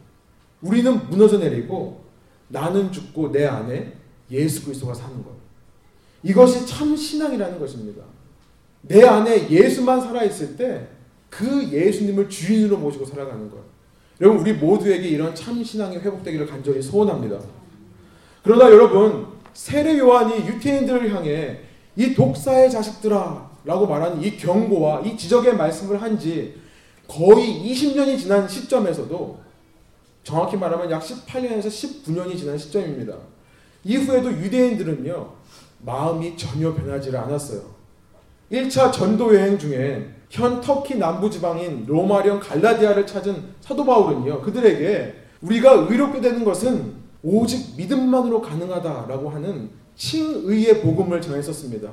우리는 0.63 1.09
무너져 1.11 1.39
내리고 1.39 2.03
나는 2.49 2.91
죽고 2.91 3.31
내 3.31 3.45
안에 3.45 3.93
예수 4.31 4.65
그리스도가 4.65 4.95
사는 4.95 5.15
거예요. 5.23 5.39
이것이 6.23 6.67
참 6.67 6.97
신앙이라는 6.97 7.59
것입니다. 7.59 8.03
내 8.83 9.05
안에 9.05 9.51
예수만 9.51 10.01
살아있을 10.01 10.57
때 10.57 10.89
그 11.31 11.69
예수님을 11.71 12.29
주인으로 12.29 12.79
모시고 12.79 13.05
살아가는 13.05 13.51
것. 13.51 13.59
여러분, 14.21 14.41
우리 14.41 14.53
모두에게 14.55 15.09
이런 15.09 15.35
참 15.35 15.63
신앙이 15.63 15.99
회복되기를 15.99 16.47
간절히 16.47 16.83
소원합니다. 16.83 17.39
그러나 18.43 18.71
여러분, 18.71 19.27
세례 19.53 19.99
요한이 19.99 20.47
유태인들을 20.47 21.15
향해 21.15 21.61
이 21.97 22.15
독사의 22.15 22.71
자식들아 22.71 23.49
라고 23.65 23.87
말하는 23.87 24.23
이 24.23 24.37
경고와 24.37 25.01
이 25.01 25.17
지적의 25.17 25.57
말씀을 25.57 26.01
한 26.01 26.19
지 26.19 26.55
거의 27.07 27.47
20년이 27.65 28.19
지난 28.19 28.47
시점에서도 28.47 29.41
정확히 30.23 30.57
말하면 30.57 30.91
약 30.91 31.03
18년에서 31.03 31.67
19년이 31.67 32.37
지난 32.37 32.59
시점입니다. 32.59 33.17
이후에도 33.85 34.31
유대인들은요, 34.31 35.33
마음이 35.85 36.37
전혀 36.37 36.75
변하지를 36.75 37.19
않았어요. 37.19 37.63
1차 38.53 38.93
전도 38.93 39.35
여행 39.35 39.59
중에 39.59 40.09
현 40.31 40.61
터키 40.61 40.97
남부 40.97 41.31
지방인 41.31 41.85
로마령 41.87 42.41
갈라디아를 42.41 43.07
찾은 43.07 43.43
사도 43.61 43.85
바울은요. 43.85 44.43
그들에게 44.43 45.15
우리가 45.41 45.87
의롭게 45.89 46.21
되는 46.21 46.45
것은 46.45 46.93
오직 47.23 47.77
믿음만으로 47.77 48.43
가능하다라고 48.43 49.31
하는 49.31 49.71
칭의의 49.97 50.83
복음을 50.83 51.21
전했었습니다. 51.21 51.91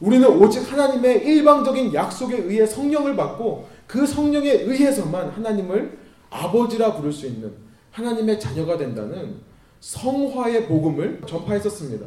우리는 0.00 0.28
오직 0.28 0.70
하나님의 0.70 1.24
일방적인 1.24 1.94
약속에 1.94 2.36
의해 2.36 2.66
성령을 2.66 3.16
받고 3.16 3.66
그 3.86 4.06
성령에 4.06 4.50
의해서만 4.50 5.30
하나님을 5.30 5.98
아버지라 6.28 6.94
부를 6.94 7.12
수 7.12 7.26
있는 7.26 7.52
하나님의 7.92 8.38
자녀가 8.38 8.76
된다는 8.76 9.36
성화의 9.80 10.66
복음을 10.66 11.22
전파했었습니다. 11.26 12.06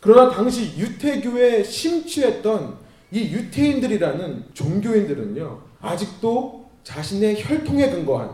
그러나 0.00 0.30
당시 0.30 0.78
유태교에 0.78 1.62
심취했던 1.62 2.74
이 3.12 3.32
유태인들이라는 3.32 4.44
종교인들은요, 4.54 5.60
아직도 5.80 6.70
자신의 6.84 7.42
혈통에 7.42 7.90
근거한 7.90 8.30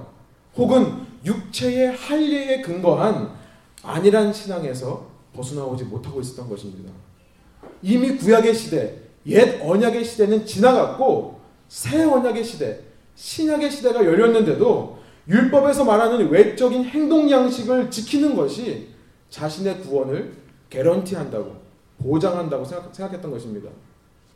혹은 0.57 1.07
육체의 1.25 1.97
할례에 1.97 2.61
근거한 2.63 3.31
아니란 3.83 4.33
신앙에서 4.33 5.07
벗어나오지 5.35 5.85
못하고 5.85 6.21
있었던 6.21 6.49
것입니다. 6.49 6.91
이미 7.83 8.17
구약의 8.17 8.55
시대, 8.55 8.99
옛 9.27 9.61
언약의 9.61 10.05
시대는 10.05 10.47
지나갔고 10.47 11.41
새 11.69 12.05
언약의 12.05 12.45
시대, 12.45 12.81
신약의 13.15 13.71
시대가 13.71 14.05
열렸는데도 14.05 14.99
율법에서 15.29 15.85
말하는 15.85 16.29
외적인 16.29 16.85
행동 16.85 17.31
양식을 17.31 17.91
지키는 17.91 18.37
것이 18.37 18.89
자신의 19.31 19.81
구원을 19.81 20.33
개런티한다고 20.71 21.57
보장한다고 21.99 22.65
생각, 22.65 22.95
생각했던 22.95 23.31
것입니다. 23.31 23.69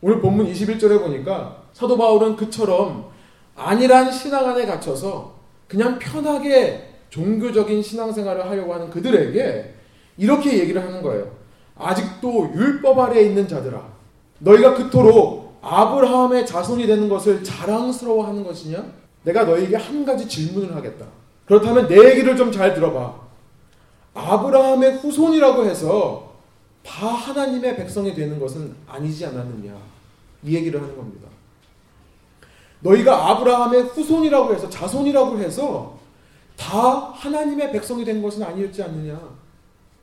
오늘 0.03 0.21
본문 0.21 0.51
21절에 0.53 1.01
보니까 1.01 1.63
사도 1.73 1.97
바울은 1.97 2.37
그처럼 2.37 3.11
안일한 3.57 4.11
신앙 4.11 4.49
안에 4.49 4.65
갇혀서 4.67 5.35
그냥 5.69 5.99
편하게 5.99 6.89
종교적인 7.11 7.83
신앙생활을 7.83 8.49
하려고 8.49 8.73
하는 8.75 8.89
그들에게 8.91 9.75
이렇게 10.17 10.59
얘기를 10.59 10.83
하는 10.83 11.03
거예요. 11.03 11.31
아직도 11.77 12.53
율법 12.55 12.99
아래에 12.99 13.23
있는 13.23 13.47
자들아, 13.49 13.83
너희가 14.39 14.75
그토록 14.75 15.59
아브라함의 15.63 16.47
자손이 16.47 16.87
되는 16.87 17.09
것을 17.09 17.43
자랑스러워하는 17.45 18.45
것이냐? 18.45 18.85
내가 19.25 19.45
너에게 19.45 19.77
한 19.77 20.05
가지 20.05 20.27
질문을 20.27 20.75
하겠다. 20.75 21.07
그렇다면 21.47 21.89
내 21.89 22.11
얘기를 22.11 22.37
좀 22.37 22.53
잘 22.53 22.75
들어봐. 22.75 23.15
아브라함의 24.15 24.99
후손이라고 24.99 25.65
해서 25.65 26.30
다 26.83 27.07
하나님의 27.07 27.77
백성이 27.77 28.15
되는 28.15 28.39
것은 28.39 28.75
아니지 28.87 29.27
않았느냐. 29.27 29.77
이 30.43 30.55
얘기를 30.55 30.81
하는 30.81 30.97
겁니다. 30.97 31.29
너희가 32.81 33.31
아브라함의 33.31 33.83
후손이라고 33.83 34.55
해서 34.55 34.69
자손이라고 34.71 35.39
해서 35.39 35.99
다 36.57 37.11
하나님의 37.13 37.73
백성이 37.73 38.05
된 38.05 38.23
것은 38.23 38.43
아니었지 38.43 38.83
않느냐. 38.83 39.19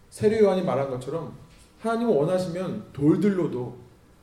세례 0.10 0.40
요한이 0.40 0.64
말한 0.64 0.90
것처럼 0.90 1.34
하나님은 1.82 2.16
원하시면 2.16 2.86
돌들로도 2.94 3.78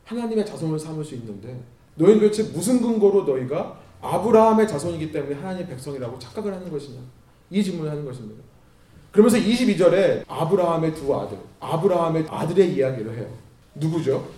하나님의 0.05 0.47
자손을 0.47 0.79
삼을 0.79 1.05
수 1.05 1.15
있는데 1.17 1.61
너희는 1.97 2.21
도대체 2.21 2.45
무슨 2.45 2.81
근거로 2.81 3.25
너희가 3.25 3.79
아브라함의 4.01 4.69
자손이기 4.69 5.13
때문에 5.13 5.35
하나님의 5.37 5.69
백성이라고 5.69 6.19
착각을 6.19 6.53
하는 6.53 6.71
것이냐. 6.71 7.01
이 7.51 7.63
질문을 7.63 7.91
하는 7.91 8.05
것입니다. 8.05 8.43
그러면서 9.15 9.39
22절에 9.39 10.25
아브라함의 10.27 10.93
두 10.95 11.15
아들, 11.15 11.39
아브라함의 11.61 12.27
아들의 12.29 12.75
이야기를 12.75 13.17
해요. 13.17 13.29
누구죠? 13.77 14.29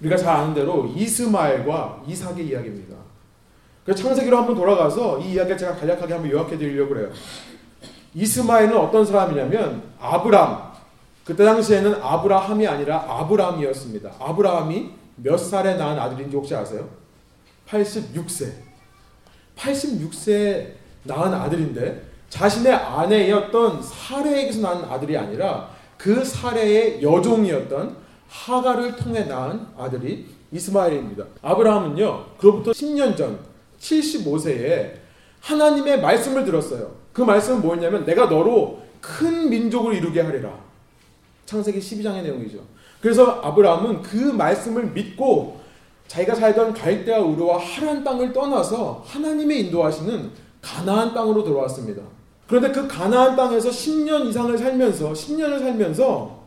우리가 0.00 0.16
잘 0.16 0.34
아는 0.34 0.52
대로 0.52 0.92
이스마엘과 0.96 2.02
이삭의 2.04 2.48
이야기입니다. 2.48 2.96
그래서 3.84 4.02
창세기로 4.02 4.36
한번 4.36 4.56
돌아가서 4.56 5.20
이 5.20 5.34
이야기를 5.34 5.56
제가 5.56 5.76
간략하게 5.76 6.12
한번 6.12 6.28
요약해 6.32 6.58
드리려고 6.58 6.92
그래요. 6.92 7.10
이스마엘은 8.14 8.76
어떤 8.76 9.06
사람이냐면 9.06 9.84
아브람. 10.00 10.72
그때 11.24 11.44
당시에는 11.44 11.94
아브라함이 12.02 12.66
아니라 12.66 13.04
아브람이었습니다. 13.08 14.10
아브라함이 14.18 14.90
몇 15.16 15.36
살에 15.36 15.76
낳은 15.76 16.00
아들인지 16.00 16.36
혹시 16.36 16.52
아세요? 16.56 16.88
86세. 17.68 18.52
86세에 19.56 20.72
낳은 21.04 21.32
아들인데 21.32 22.13
자신의 22.34 22.72
아내였던 22.72 23.80
사례에게서 23.80 24.60
낳은 24.60 24.84
아들이 24.90 25.16
아니라 25.16 25.70
그 25.96 26.24
사례의 26.24 27.00
여종이었던 27.00 27.96
하가를 28.28 28.96
통해 28.96 29.22
낳은 29.22 29.60
아들이 29.78 30.26
이스마엘입니다. 30.50 31.26
아브라함은요, 31.42 32.26
그로부터 32.38 32.72
10년 32.72 33.16
전 33.16 33.38
75세에 33.78 34.94
하나님의 35.42 36.00
말씀을 36.00 36.44
들었어요. 36.44 36.96
그 37.12 37.22
말씀은 37.22 37.62
뭐였냐면 37.62 38.04
내가 38.04 38.26
너로 38.26 38.82
큰 39.00 39.48
민족을 39.48 39.94
이루게 39.94 40.20
하리라. 40.20 40.58
창세기 41.46 41.78
12장의 41.78 42.24
내용이죠. 42.24 42.58
그래서 43.00 43.40
아브라함은 43.44 44.02
그 44.02 44.16
말씀을 44.16 44.86
믿고 44.86 45.60
자기가 46.08 46.34
살던 46.34 46.74
갈대아 46.74 47.20
우르와 47.20 47.58
하란 47.58 48.02
땅을 48.02 48.32
떠나서 48.32 49.04
하나님의 49.06 49.66
인도하시는 49.66 50.32
가나안 50.60 51.14
땅으로 51.14 51.44
들어왔습니다. 51.44 52.02
그런데 52.46 52.70
그 52.72 52.86
가나안 52.86 53.36
땅에서 53.36 53.70
10년 53.70 54.26
이상을 54.26 54.56
살면서 54.56 55.12
10년을 55.12 55.60
살면서 55.60 56.44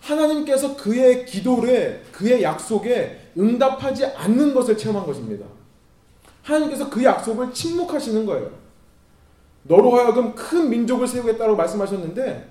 하나님께서 0.00 0.76
그의 0.76 1.26
기도에 1.26 2.02
그의 2.12 2.42
약속에 2.42 3.32
응답하지 3.36 4.06
않는 4.06 4.54
것을 4.54 4.76
체험한 4.78 5.04
것입니다. 5.06 5.46
하나님께서 6.42 6.88
그 6.88 7.02
약속을 7.02 7.52
침묵하시는 7.52 8.24
거예요. 8.24 8.50
너로 9.64 9.96
하여금 9.96 10.34
큰 10.34 10.70
민족을 10.70 11.06
세우겠다고 11.06 11.56
말씀하셨는데 11.56 12.48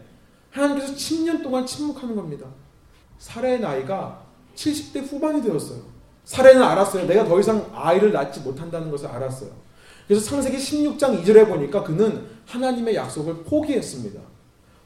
하나님께서 0.52 0.94
10년 0.94 1.42
동안 1.42 1.66
침묵하는 1.66 2.16
겁니다. 2.16 2.48
사례의 3.18 3.62
나이가 3.62 4.22
70대 4.56 5.10
후반이 5.10 5.42
되었어요. 5.42 5.80
사례는 6.26 6.62
알았어요. 6.62 7.08
내가 7.08 7.26
더 7.26 7.40
이상 7.40 7.70
아이를 7.74 8.12
낳지 8.12 8.42
못한다는 8.42 8.92
것을 8.92 9.08
알았어요. 9.08 9.50
그래서 10.08 10.26
창세기 10.26 10.58
16장 10.58 11.24
2절에 11.24 11.48
보니까 11.48 11.84
그는 11.84 12.26
하나님의 12.46 12.96
약속을 12.96 13.44
포기했습니다. 13.44 14.20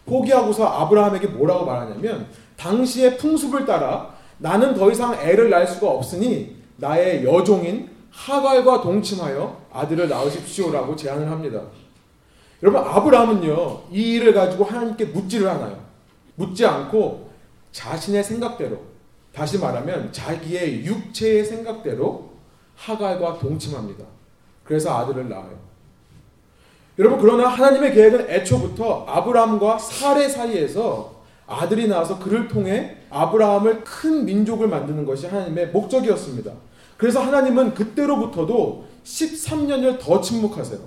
포기하고서 0.05 0.65
아브라함에게 0.65 1.27
뭐라고 1.27 1.65
말하냐면 1.65 2.27
당시의 2.57 3.17
풍습을 3.17 3.65
따라 3.65 4.15
나는 4.38 4.73
더 4.73 4.89
이상 4.89 5.13
애를 5.13 5.49
낳을 5.49 5.67
수가 5.67 5.89
없으니 5.89 6.55
나의 6.77 7.25
여종인 7.25 7.89
하갈과 8.11 8.81
동침하여 8.81 9.65
아들을 9.71 10.09
낳으십시오라고 10.09 10.95
제안을 10.95 11.29
합니다. 11.29 11.61
여러분 12.63 12.81
아브라함은요 12.81 13.84
이 13.91 14.15
일을 14.15 14.34
가지고 14.34 14.63
하나님께 14.63 15.05
묻지를 15.05 15.47
않아요. 15.47 15.79
묻지 16.36 16.65
않고 16.65 17.29
자신의 17.71 18.23
생각대로 18.23 18.79
다시 19.34 19.60
말하면 19.60 20.12
자기의 20.12 20.86
육체의 20.86 21.45
생각대로 21.45 22.29
하갈과 22.75 23.39
동침합니다. 23.39 24.05
그래서 24.69 24.95
아들을 24.95 25.27
낳아요. 25.27 25.58
여러분 26.99 27.17
그러나 27.19 27.47
하나님의 27.47 27.91
계획은 27.91 28.29
애초부터 28.29 29.05
아브라함과 29.08 29.79
사례 29.79 30.29
사이에서 30.29 31.23
아들이 31.47 31.88
나와서 31.88 32.19
그를 32.19 32.47
통해 32.47 32.97
아브라함을 33.10 33.84
큰 33.84 34.25
민족을 34.25 34.67
만드는 34.67 35.08
것이 35.08 35.25
하나님의 35.25 35.69
목적이었습니다. 35.69 36.51
그래서 36.97 37.19
하나님은 37.19 37.73
그때로부터도 37.73 38.86
13년을 39.03 39.97
더 39.99 40.21
침묵하세요. 40.21 40.79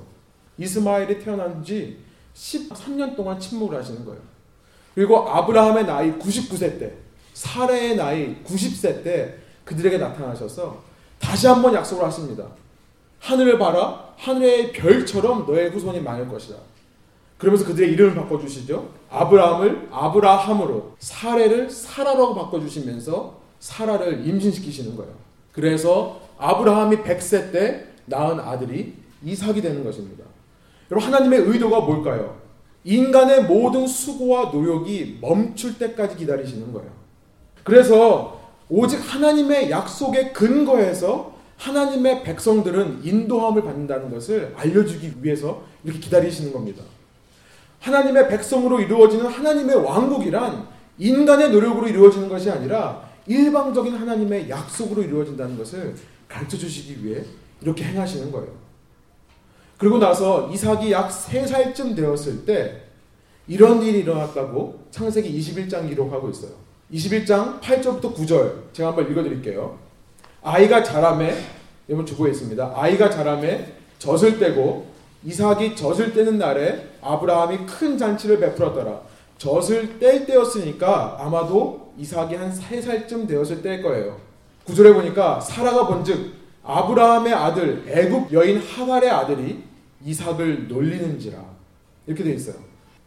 이스마엘이 0.59 1.19
태어난 1.19 1.65
지 1.65 1.99
13년 2.35 3.17
동안 3.17 3.41
침묵을 3.41 3.77
하시는 3.77 4.05
거예요. 4.05 4.21
그리고 4.95 5.29
아브라함의 5.29 5.87
나이 5.87 6.13
99세 6.19 6.79
때, 6.79 6.93
사례의 7.35 7.97
나이 7.97 8.37
90세 8.45 9.03
때 9.03 9.35
그들에게 9.65 9.99
나타나셔서 9.99 10.81
다시 11.19 11.49
한번 11.49 11.75
약속을 11.75 12.05
하십니다. 12.05 12.62
하늘을 13.23 13.59
봐라. 13.59 14.13
하늘의 14.17 14.73
별처럼 14.73 15.47
너의 15.47 15.71
후손이 15.71 16.01
많을 16.01 16.29
것이다. 16.29 16.57
그러면서 17.39 17.65
그들의 17.67 17.91
이름을 17.93 18.15
바꿔주시죠. 18.15 18.89
아브라함을 19.11 19.89
아브라함으로 19.91 20.95
사례를 20.99 21.71
사라라고 21.71 22.35
바꿔주시면서 22.35 23.41
사라를 23.59 24.27
임신시키시는 24.27 24.97
거예요. 24.97 25.13
그래서 25.53 26.21
아브라함이 26.39 26.99
100세 26.99 27.53
때 27.53 27.87
낳은 28.07 28.41
아들이 28.41 28.95
이삭이 29.25 29.61
되는 29.61 29.85
것입니다. 29.85 30.25
여러분 30.91 31.13
하나님의 31.13 31.41
의도가 31.41 31.81
뭘까요? 31.81 32.37
인간의 32.85 33.45
모든 33.45 33.87
수고와 33.87 34.51
노력이 34.53 35.19
멈출 35.21 35.79
때까지 35.79 36.17
기다리시는 36.17 36.73
거예요. 36.73 36.91
그래서 37.63 38.41
오직 38.69 38.97
하나님의 38.97 39.71
약속에 39.71 40.33
근거해서 40.33 41.32
하나님의 41.63 42.25
백성들은 42.25 43.05
인도함을 43.05 43.63
받는다는 43.63 44.11
것을 44.11 44.53
알려주기 44.57 45.15
위해서 45.21 45.63
이렇게 45.85 46.01
기다리시는 46.01 46.53
겁니다. 46.53 46.83
하나님의 47.79 48.29
백성으로 48.29 48.81
이루어지는 48.81 49.27
하나님의 49.27 49.77
왕국이란 49.77 50.67
인간의 50.99 51.51
노력으로 51.51 51.87
이루어지는 51.87 52.29
것이 52.29 52.51
아니라 52.51 53.09
일방적인 53.27 53.95
하나님의 53.95 54.51
약속으로 54.51 55.03
이루어진다는 55.03 55.57
것을 55.57 55.95
가르쳐 56.29 56.57
주시기 56.57 57.05
위해 57.05 57.23
이렇게 57.61 57.85
행하시는 57.85 58.33
거예요. 58.33 58.49
그리고 59.79 59.99
나서 59.99 60.51
이삭이 60.53 60.91
약 60.91 61.11
3살쯤 61.11 61.95
되었을 61.95 62.45
때 62.45 62.83
이런 63.47 63.83
일이 63.83 64.01
일어났다고 64.01 64.87
창세기 64.91 65.39
21장 65.39 65.89
기록하고 65.89 66.31
있어요. 66.31 66.53
21장 66.93 67.61
8절부터 67.61 68.15
9절 68.15 68.73
제가 68.73 68.89
한번 68.91 69.11
읽어드릴게요. 69.11 69.92
아이가 70.43 70.83
자라매 70.83 71.35
여러분 71.89 72.05
주보에 72.05 72.31
있습니다. 72.31 72.73
아이가 72.75 73.09
자라매 73.09 73.65
젖을 73.99 74.39
떼고 74.39 74.87
이삭이 75.25 75.77
젖을 75.77 76.13
떼는 76.13 76.39
날에 76.39 76.89
아브라함이 77.01 77.67
큰 77.67 77.97
잔치를 77.97 78.41
베풀었더라. 78.41 79.01
젖을 79.39 79.99
뗄 79.99 80.27
때였으니까 80.27 81.17
아마도 81.21 81.93
이삭이 81.97 82.35
한 82.35 82.53
3살쯤 82.53 83.29
되었을 83.29 83.63
때일 83.63 83.83
거예요. 83.83 84.19
구절에 84.65 84.93
보니까 84.93 85.41
사라가 85.41 85.87
본즉 85.87 86.33
아브라함의 86.65 87.33
아들 87.33 87.85
애굽 87.89 88.33
여인 88.33 88.59
하갈의 88.59 89.11
아들이 89.11 89.63
이삭을 90.05 90.69
놀리는지라 90.69 91.39
이렇게 92.07 92.25
되어 92.25 92.35
있어요. 92.35 92.57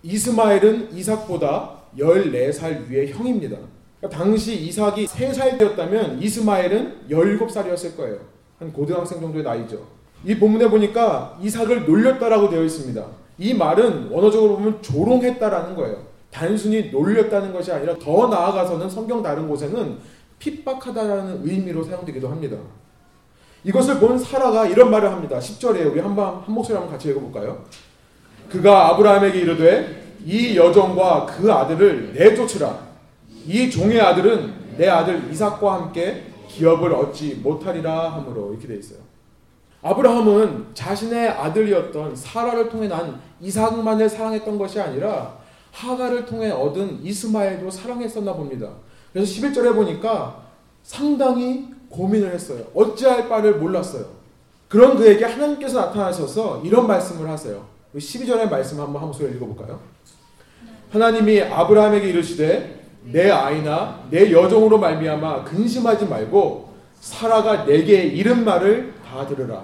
이스마엘은 0.03 0.93
이삭보다 0.93 1.79
14살 1.97 2.87
위의 2.87 3.11
형입니다. 3.11 3.57
그러니까 4.05 4.09
당시 4.09 4.55
이삭이 4.67 5.05
3살 5.05 5.57
되었다면 5.57 6.21
이스마엘은 6.21 7.07
17살이었을 7.09 7.97
거예요. 7.97 8.19
한 8.59 8.71
고등학생 8.71 9.19
정도의 9.19 9.43
나이죠. 9.43 9.79
이 10.23 10.37
본문에 10.37 10.69
보니까 10.69 11.37
이삭을 11.41 11.85
놀렸다라고 11.85 12.49
되어 12.49 12.63
있습니다. 12.63 13.03
이 13.37 13.53
말은 13.53 14.09
원어적으로 14.09 14.57
보면 14.57 14.81
조롱했다라는 14.81 15.75
거예요. 15.75 16.03
단순히 16.31 16.89
놀렸다는 16.91 17.53
것이 17.53 17.71
아니라 17.71 17.97
더 17.97 18.27
나아가서는 18.27 18.89
성경 18.89 19.21
다른 19.21 19.47
곳에는 19.47 19.97
핍박하다라는 20.39 21.41
의미로 21.43 21.83
사용되기도 21.83 22.27
합니다. 22.27 22.57
이것을 23.63 23.99
본 23.99 24.17
사라가 24.17 24.67
이런 24.67 24.91
말을 24.91 25.11
합니다. 25.11 25.39
10절에 25.39 25.91
우리 25.91 25.99
한번 25.99 26.41
한 26.45 26.53
목소리 26.53 26.75
한번 26.75 26.91
같이 26.91 27.09
읽어볼까요? 27.09 27.63
그가 28.49 28.89
아브라함에게 28.89 29.39
이르되 29.39 30.17
이 30.23 30.55
여종과 30.55 31.25
그 31.25 31.51
아들을 31.51 32.13
내쫓으라. 32.13 32.94
이 33.45 33.69
종의 33.69 33.99
아들은 33.99 34.77
내 34.77 34.87
아들 34.87 35.31
이삭과 35.31 35.73
함께 35.73 36.23
기업을 36.47 36.93
얻지 36.93 37.41
못하리라 37.43 38.13
하므로 38.13 38.51
이렇게 38.51 38.67
돼 38.67 38.77
있어요. 38.77 38.99
아브라함은 39.81 40.67
자신의 40.73 41.29
아들이었던 41.29 42.15
사라를 42.15 42.69
통해 42.69 42.87
난 42.87 43.21
이삭만을 43.39 44.09
사랑했던 44.09 44.57
것이 44.57 44.79
아니라 44.79 45.37
하가를 45.71 46.25
통해 46.25 46.49
얻은 46.49 47.01
이스마엘도 47.03 47.69
사랑했었나 47.69 48.33
봅니다. 48.33 48.69
그래서 49.13 49.31
11절에 49.31 49.75
보니까 49.75 50.43
상당히 50.81 51.67
고민을 51.89 52.33
했어요. 52.33 52.63
어찌할 52.73 53.29
바를 53.29 53.55
몰랐어요. 53.57 54.05
그런 54.67 54.97
그에게 54.97 55.25
하나님께서 55.25 55.81
나타나셔서 55.81 56.61
이런 56.65 56.87
말씀을 56.87 57.29
하세요. 57.29 57.65
12절의 57.95 58.49
말씀 58.49 58.79
한번 58.79 59.03
한 59.03 59.13
소리 59.13 59.35
읽어볼까요? 59.35 59.79
하나님이 60.91 61.41
아브라함에게 61.41 62.09
이르시되 62.09 62.84
내 63.11 63.29
아이나 63.29 64.03
내 64.09 64.31
여종으로 64.31 64.77
말미암아 64.77 65.43
근심하지 65.43 66.05
말고 66.05 66.73
사라가 66.99 67.65
내게 67.65 68.03
이른 68.03 68.43
말을 68.43 68.93
다 69.05 69.25
들으라. 69.27 69.63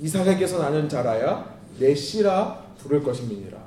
이삭에게서 0.00 0.58
나는 0.58 0.88
자라야 0.88 1.44
내 1.78 1.94
씨라 1.94 2.62
부를 2.78 3.02
것임이니라. 3.02 3.58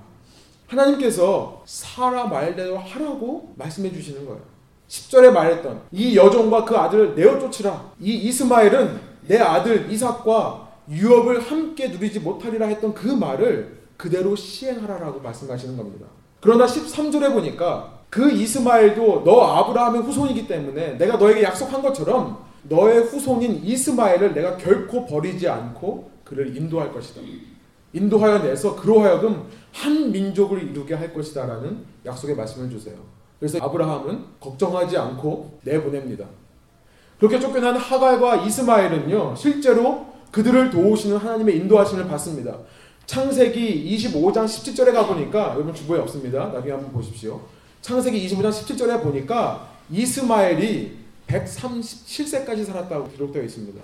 하나님께서 0.68 1.62
사라 1.66 2.26
말대로 2.26 2.78
하라고 2.78 3.54
말씀해 3.58 3.92
주시는 3.94 4.26
거예요. 4.26 4.42
10절에 4.88 5.32
말했던 5.32 5.82
이 5.92 6.16
여종과 6.16 6.66
그 6.66 6.76
아들을 6.76 7.16
내어 7.16 7.40
쫓으라. 7.40 7.92
이 8.00 8.14
이스마엘은 8.14 9.00
내 9.28 9.38
아들 9.40 9.92
이삭과 9.92 10.68
유업을 10.90 11.40
함께 11.40 11.88
누리지 11.88 12.20
못하리라 12.20 12.68
했던 12.68 12.94
그 12.94 13.08
말을 13.08 13.78
그대로 13.98 14.36
시행하라라고 14.36 15.22
말씀하시는 15.22 15.78
겁니다. 15.78 16.08
그러나 16.42 16.66
13절에 16.66 17.34
보니까 17.34 18.02
그 18.16 18.32
이스마엘도 18.32 19.24
너 19.26 19.42
아브라함의 19.42 20.04
후손이기 20.04 20.48
때문에 20.48 20.98
내가 20.98 21.18
너에게 21.18 21.44
약속한 21.44 21.82
것처럼 21.82 22.46
너의 22.64 23.02
후손인 23.02 23.60
이스마엘을 23.62 24.34
내가 24.34 24.56
결코 24.56 25.06
버리지 25.06 25.50
않고 25.50 26.12
그를 26.24 26.56
인도할 26.56 26.94
것이다. 26.94 27.20
인도하여 27.92 28.42
내서 28.42 28.74
그로 28.78 29.02
하여금 29.02 29.44
한 29.74 30.14
민족을 30.14 30.64
이루게 30.64 30.94
할 30.94 31.14
것이다라는 31.14 31.84
약속의 32.06 32.38
말씀을 32.38 32.70
주세요. 32.70 32.96
그래서 33.38 33.58
아브라함은 33.62 34.24
걱정하지 34.40 34.96
않고 34.98 35.60
내보냅니다. 35.64 36.26
그렇게 37.20 37.38
쫓겨난 37.38 37.76
하갈과 37.76 38.46
이스마엘은요, 38.46 39.36
실제로 39.36 40.06
그들을 40.32 40.70
도우시는 40.70 41.18
하나님의 41.18 41.58
인도하심을 41.58 42.08
받습니다. 42.08 42.60
창세기 43.08 43.98
25장 43.98 44.46
17절에 44.46 44.94
가보니까, 44.94 45.56
여러분 45.56 45.74
주보에 45.74 46.00
없습니다. 46.00 46.48
나중에 46.48 46.72
한번 46.72 46.94
보십시오. 46.94 47.42
창세기 47.86 48.28
25장 48.28 48.50
17절에 48.50 49.04
보니까 49.04 49.70
이스마엘이 49.92 50.98
137세까지 51.28 52.66
살았다고 52.66 53.10
기록되어 53.10 53.44
있습니다. 53.44 53.80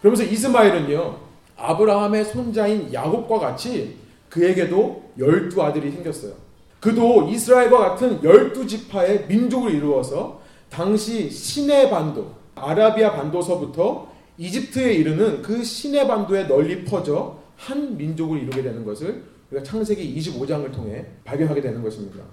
그러면서 0.00 0.24
이스마엘은요, 0.24 1.16
아브라함의 1.56 2.24
손자인 2.24 2.92
야곱과 2.92 3.38
같이 3.38 3.98
그에게도 4.30 5.12
열두 5.16 5.62
아들이 5.62 5.92
생겼어요. 5.92 6.32
그도 6.80 7.28
이스라엘과 7.28 7.78
같은 7.78 8.22
열두 8.24 8.66
지파의 8.66 9.26
민족을 9.28 9.74
이루어서 9.74 10.40
당시 10.68 11.30
시내 11.30 11.88
반도, 11.88 12.32
아라비아 12.56 13.12
반도서부터 13.12 14.12
이집트에 14.38 14.92
이르는 14.94 15.42
그 15.42 15.62
시내 15.62 16.08
반도에 16.08 16.48
널리 16.48 16.84
퍼져 16.84 17.38
한 17.54 17.96
민족을 17.96 18.40
이루게 18.40 18.64
되는 18.64 18.84
것을 18.84 19.22
우리가 19.52 19.64
창세기 19.64 20.16
25장을 20.18 20.72
통해 20.72 21.06
발견하게 21.24 21.60
되는 21.60 21.80
것입니다. 21.80 22.24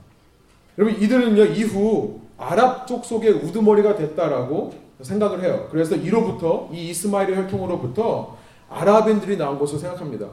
여러분 0.78 1.02
이들은요 1.02 1.46
이후 1.46 2.20
아랍 2.38 2.88
족 2.88 3.06
속의 3.06 3.32
우두머리가 3.32 3.96
됐다라고 3.96 4.74
생각을 5.02 5.44
해요. 5.44 5.68
그래서 5.70 5.96
이로부터 5.96 6.70
이 6.72 6.90
이스마엘의 6.90 7.36
혈통으로부터 7.36 8.38
아랍인들이 8.70 9.38
나온 9.38 9.60
것으로 9.60 9.80
생각합니다. 9.80 10.28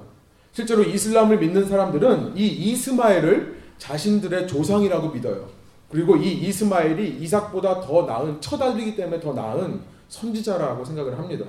실제로 0.52 0.82
이슬람을 0.82 1.38
믿는 1.38 1.66
사람들은 1.66 2.36
이 2.36 2.46
이스마엘을 2.46 3.60
자신들의 3.78 4.48
조상이라고 4.48 5.10
믿어요. 5.10 5.48
그리고 5.90 6.16
이 6.16 6.32
이스마엘이 6.32 7.18
이삭보다 7.20 7.80
더 7.80 8.02
나은 8.02 8.40
첫 8.40 8.60
아들이기 8.60 8.96
때문에 8.96 9.20
더 9.20 9.32
나은 9.32 9.80
선지자라고 10.08 10.84
생각을 10.84 11.18
합니다. 11.18 11.46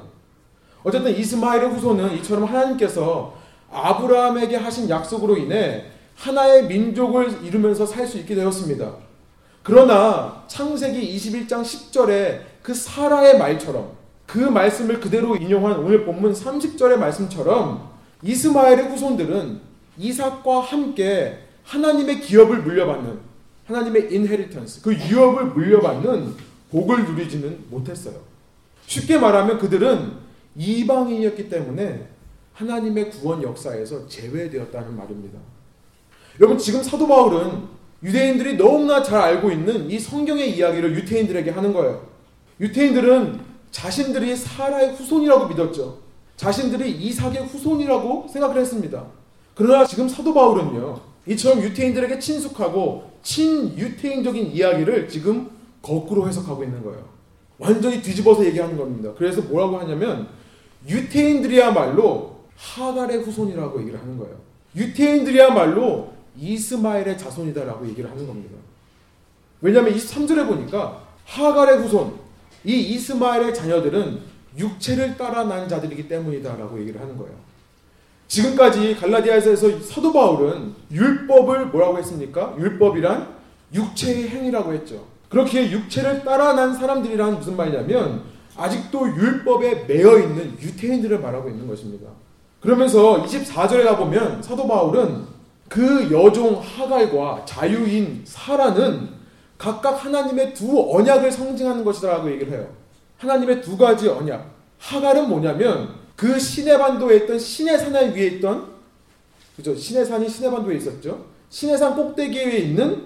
어쨌든 0.84 1.16
이스마엘의 1.16 1.70
후손은 1.70 2.16
이처럼 2.18 2.46
하나님께서 2.46 3.36
아브라함에게 3.72 4.58
하신 4.58 4.90
약속으로 4.90 5.38
인해 5.38 5.86
하나의 6.16 6.68
민족을 6.68 7.44
이루면서 7.44 7.86
살 7.86 8.08
수 8.08 8.18
있게 8.20 8.36
되었습니다. 8.36 8.94
그러나 9.64 10.44
창세기 10.48 11.16
21장 11.16 11.62
10절에 11.62 12.42
그 12.62 12.74
사라의 12.74 13.38
말처럼 13.38 13.92
그 14.26 14.40
말씀을 14.40 15.00
그대로 15.00 15.36
인용한 15.36 15.80
오늘 15.80 16.06
본문 16.06 16.34
30절의 16.34 16.98
말씀처럼 16.98 17.92
이스마엘의 18.24 18.88
후손들은 18.88 19.60
이삭과 19.98 20.62
함께 20.62 21.40
하나님의 21.64 22.22
기업을 22.22 22.62
물려받는 22.62 23.20
하나님의 23.68 24.14
인헤리턴스 24.14 24.82
그 24.82 24.94
유업을 24.94 25.46
물려받는 25.48 26.36
복을 26.72 27.06
누리지는 27.06 27.66
못했어요. 27.70 28.16
쉽게 28.88 29.18
말하면 29.18 29.60
그들은 29.60 30.14
이방인이었기 30.56 31.50
때문에 31.50 32.08
하나님의 32.54 33.12
구원 33.12 33.42
역사에서 33.44 34.08
제외되었다는 34.08 34.96
말입니다. 34.98 35.40
여러분 36.42 36.58
지금 36.58 36.82
사도 36.82 37.08
바울은 37.08 37.70
유대인들이 38.02 38.58
너무나 38.58 39.04
잘 39.04 39.22
알고 39.22 39.52
있는 39.52 39.92
이 39.92 40.00
성경의 40.00 40.58
이야기를 40.58 40.96
유태인들에게 40.96 41.52
하는 41.52 41.72
거예요. 41.72 42.02
유태인들은 42.60 43.40
자신들이 43.70 44.36
사라의 44.36 44.96
후손이라고 44.96 45.48
믿었죠. 45.50 46.00
자신들이 46.38 46.90
이삭의 46.90 47.46
후손이라고 47.46 48.28
생각을 48.28 48.58
했습니다. 48.58 49.06
그러나 49.54 49.86
지금 49.86 50.10
사도 50.10 50.34
바울은요. 50.34 51.00
이처럼 51.28 51.62
유태인들에게 51.62 52.18
친숙하고 52.18 53.12
친유태인적인 53.22 54.48
이야기를 54.48 55.10
지금 55.10 55.52
거꾸로 55.84 56.28
해석하고 56.28 56.64
있는 56.64 56.84
거예요. 56.84 57.06
완전히 57.60 58.02
뒤집어서 58.02 58.44
얘기하는 58.46 58.76
겁니다. 58.76 59.12
그래서 59.16 59.44
뭐라고 59.44 59.78
하냐면 59.78 60.28
유태인들이야말로 60.88 62.38
하갈의 62.56 63.20
후손이라고 63.20 63.80
얘기를 63.82 64.02
하는 64.02 64.18
거예요. 64.18 64.36
유태인들이야말로 64.76 66.11
이스마엘의 66.38 67.18
자손이다라고 67.18 67.88
얘기를 67.88 68.10
하는 68.10 68.26
겁니다. 68.26 68.56
왜냐하면 69.62 69.94
23절에 69.94 70.48
보니까 70.48 71.02
하갈의 71.26 71.80
후손, 71.80 72.14
이 72.64 72.80
이스마엘의 72.94 73.54
자녀들은 73.54 74.20
육체를 74.58 75.18
따라 75.18 75.44
난 75.46 75.68
자들이기 75.68 76.08
때문이다라고 76.08 76.80
얘기를 76.80 77.00
하는 77.00 77.18
거예요. 77.18 77.34
지금까지 78.28 78.96
갈라디아에서 78.96 79.82
사도 79.82 80.14
바울은 80.14 80.74
율법을 80.92 81.68
뭐라고 81.68 81.98
했습니까? 81.98 82.56
율법이란 82.58 83.28
육체의 83.74 84.30
행위라고 84.30 84.74
했죠. 84.74 85.06
그렇게 85.30 85.70
육체를 85.70 86.24
따라 86.24 86.54
난 86.54 86.74
사람들이란 86.74 87.36
무슨 87.38 87.56
말이냐면 87.56 88.24
아직도 88.56 89.08
율법에 89.16 89.86
매여 89.86 90.20
있는 90.20 90.58
유태인들을 90.60 91.20
말하고 91.20 91.50
있는 91.50 91.68
것입니다. 91.68 92.10
그러면서 92.60 93.24
24절에 93.24 93.84
가보면 93.86 94.44
사도 94.44 94.68
바울은 94.68 95.31
그 95.72 96.12
여종 96.12 96.60
하갈과 96.62 97.46
자유인 97.46 98.24
사라는 98.26 99.08
각각 99.58 100.04
하나님의 100.04 100.54
두 100.54 100.94
언약을 100.98 101.32
상징하는 101.32 101.86
것이라고 101.86 102.30
얘기를 102.30 102.52
해요. 102.52 102.70
하나님의 103.16 103.62
두 103.62 103.78
가지 103.78 104.10
언약. 104.10 104.54
하갈은 104.80 105.30
뭐냐면 105.30 105.96
그 106.18 106.38
시내 106.38 106.78
반도에 106.78 107.20
있던 107.20 107.40
시내 107.40 107.78
산 107.78 107.94
위에 107.94 108.28
있던 108.28 108.70
그죠? 109.56 109.74
시내 109.74 110.04
산이 110.04 110.28
시내 110.28 110.52
반도에 110.52 110.76
있었죠. 110.76 111.26
시내 111.50 111.78
산 111.78 111.96
꼭대기에 111.96 112.58
있는 112.58 113.06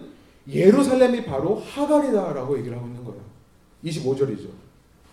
예루살렘이 0.49 1.23
바로 1.23 1.62
하갈이다라고 1.69 2.58
얘기를 2.58 2.75
하고 2.75 2.88
있는 2.88 3.04
거예요. 3.04 3.21
25절이죠. 3.84 4.64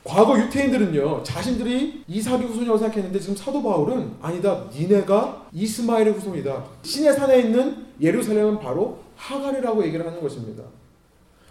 과거 0.04 0.38
유태인들은요 0.38 1.22
자신들이 1.22 2.04
이삭의 2.08 2.46
후손이라고 2.46 2.76
생각했는데 2.76 3.20
지금 3.20 3.36
사도 3.36 3.62
바울은 3.62 4.16
아니다 4.20 4.64
니네가 4.74 5.46
이스마엘의 5.52 6.14
후손이다 6.14 6.64
신의 6.82 7.12
산에 7.12 7.40
있는 7.40 7.86
예루살렘은 8.00 8.58
바로 8.58 8.98
하갈이라고 9.16 9.84
얘기를 9.84 10.04
하는 10.04 10.20
것입니다 10.20 10.64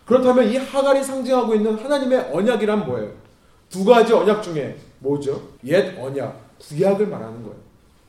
그렇다면 0.05 0.49
이 0.49 0.57
하갈이 0.57 1.01
상징하고 1.01 1.55
있는 1.55 1.77
하나님의 1.77 2.31
언약이란 2.33 2.85
뭐예요? 2.85 3.11
두 3.69 3.85
가지 3.85 4.11
언약 4.11 4.43
중에 4.43 4.75
뭐죠? 4.99 5.41
옛 5.65 5.97
언약, 5.97 6.37
구약을 6.59 7.07
말하는 7.07 7.41
거예요 7.43 7.57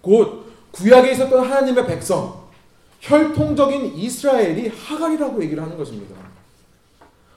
곧 0.00 0.46
구약에 0.72 1.12
있었던 1.12 1.44
하나님의 1.44 1.86
백성 1.86 2.42
혈통적인 3.00 3.94
이스라엘이 3.94 4.68
하갈이라고 4.68 5.40
얘기를 5.44 5.62
하는 5.62 5.76
것입니다 5.76 6.16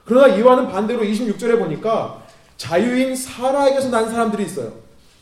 그러나 0.04 0.34
이와는 0.34 0.68
반대로 0.68 1.02
26절에 1.02 1.58
보니까 1.58 2.25
자유인 2.56 3.14
사라에게서 3.14 3.90
난 3.90 4.08
사람들이 4.08 4.44
있어요. 4.44 4.72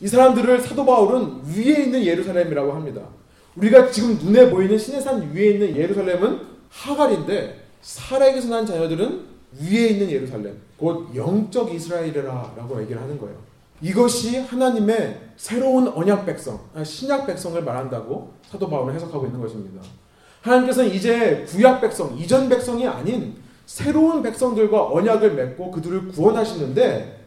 이 0.01 0.07
사람들을 0.07 0.61
사도 0.61 0.85
바울은 0.85 1.41
위에 1.45 1.83
있는 1.83 2.03
예루살렘이라고 2.03 2.73
합니다. 2.73 3.01
우리가 3.55 3.89
지금 3.89 4.17
눈에 4.17 4.49
보이는 4.49 4.77
시내산 4.77 5.31
위에 5.33 5.51
있는 5.51 5.75
예루살렘은 5.75 6.41
하갈인데 6.69 7.61
사라에게서 7.81 8.49
난 8.49 8.65
자녀들은 8.65 9.35
위에 9.61 9.87
있는 9.87 10.09
예루살렘, 10.09 10.57
곧 10.77 11.15
영적 11.15 11.73
이스라엘이라고 11.73 12.81
얘기를 12.81 13.01
하는 13.01 13.17
거예요. 13.19 13.37
이것이 13.81 14.39
하나님의 14.39 15.19
새로운 15.37 15.87
언약 15.87 16.25
백성, 16.25 16.59
아, 16.73 16.83
신약 16.83 17.27
백성을 17.27 17.61
말한다고 17.61 18.33
사도 18.49 18.69
바울은 18.69 18.95
해석하고 18.95 19.25
있는 19.25 19.39
것입니다. 19.41 19.81
하나님께서는 20.41 20.91
이제 20.91 21.45
구약 21.47 21.81
백성, 21.81 22.17
이전 22.17 22.49
백성이 22.49 22.87
아닌 22.87 23.35
새로운 23.65 24.21
백성들과 24.21 24.91
언약을 24.91 25.33
맺고 25.33 25.71
그들을 25.71 26.09
구원하시는데 26.09 27.24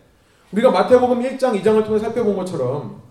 우리가 0.53 0.71
마태복음 0.71 1.23
1장, 1.23 1.61
2장을 1.61 1.85
통해 1.85 1.99
살펴본 1.99 2.37
것처럼 2.37 3.03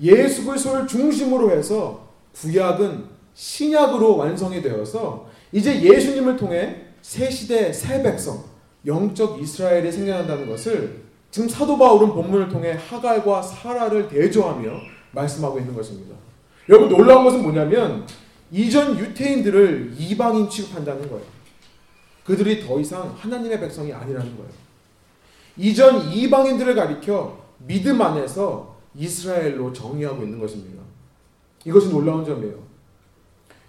예수 0.00 0.44
그리스도를 0.44 0.86
중심으로 0.86 1.50
해서 1.50 2.08
구약은 2.34 3.04
신약으로 3.34 4.16
완성이 4.16 4.62
되어서 4.62 5.28
이제 5.52 5.82
예수님을 5.82 6.36
통해 6.36 6.82
새 7.02 7.30
시대 7.30 7.72
새 7.72 8.02
백성 8.02 8.44
영적 8.86 9.40
이스라엘이 9.40 9.90
생겨난다는 9.92 10.48
것을 10.48 11.04
지금 11.30 11.48
사도 11.48 11.76
바울은 11.76 12.14
본문을 12.14 12.48
통해 12.48 12.78
하갈과 12.88 13.42
사라를 13.42 14.08
대조하며 14.08 14.70
말씀하고 15.12 15.58
있는 15.58 15.74
것입니다. 15.74 16.14
여러분 16.68 16.88
놀라운 16.88 17.24
것은 17.24 17.42
뭐냐면 17.42 18.06
이전 18.50 18.98
유태인들을 18.98 19.94
이방인 19.98 20.48
취급한다는 20.48 21.08
거예요. 21.08 21.24
그들이 22.24 22.66
더 22.66 22.80
이상 22.80 23.14
하나님의 23.18 23.60
백성이 23.60 23.92
아니라는 23.92 24.36
거예요. 24.36 24.65
이전 25.56 26.10
이방인들을 26.10 26.74
가리켜 26.74 27.38
믿음 27.58 28.00
안에서 28.00 28.76
이스라엘로 28.94 29.72
정의하고 29.72 30.22
있는 30.22 30.38
것입니다. 30.38 30.82
이것이 31.64 31.90
놀라운 31.90 32.24
점이에요. 32.24 32.54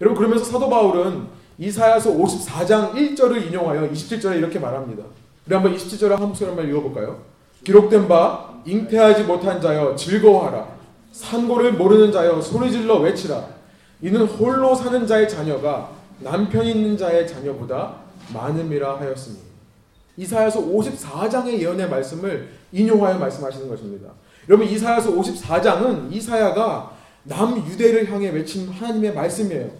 여러분 0.00 0.16
그러면서 0.16 0.44
사도 0.44 0.68
바울은 0.68 1.26
이사야서 1.58 2.12
54장 2.12 2.92
1절을 2.92 3.46
인용하여 3.46 3.90
27절에 3.90 4.38
이렇게 4.38 4.58
말합니다. 4.58 5.02
우리 5.46 5.54
한번 5.54 5.74
27절을 5.74 6.10
한 6.10 6.20
목소리 6.20 6.48
한번 6.48 6.68
읽어볼까요? 6.68 7.22
기록된 7.64 8.06
바 8.06 8.60
잉태하지 8.64 9.24
못한 9.24 9.60
자여 9.60 9.96
즐거워하라 9.96 10.68
산고를 11.12 11.72
모르는 11.72 12.12
자여 12.12 12.40
소리질러 12.40 12.98
외치라 13.00 13.44
이는 14.00 14.26
홀로 14.26 14.74
사는 14.74 15.06
자의 15.06 15.28
자녀가 15.28 15.90
남편 16.20 16.64
있는 16.64 16.96
자의 16.96 17.26
자녀보다 17.26 17.96
많음이라 18.32 19.00
하였으니 19.00 19.47
이사야서 20.18 20.60
54장의 20.66 21.60
예언의 21.60 21.88
말씀을 21.88 22.48
인용하여 22.72 23.18
말씀하시는 23.18 23.68
것입니다. 23.68 24.10
여러분 24.48 24.66
이사야서 24.66 25.12
54장은 25.12 26.12
이사야가 26.12 26.92
남유대를 27.22 28.10
향해 28.10 28.30
외친 28.30 28.68
하나님의 28.68 29.14
말씀이에요. 29.14 29.70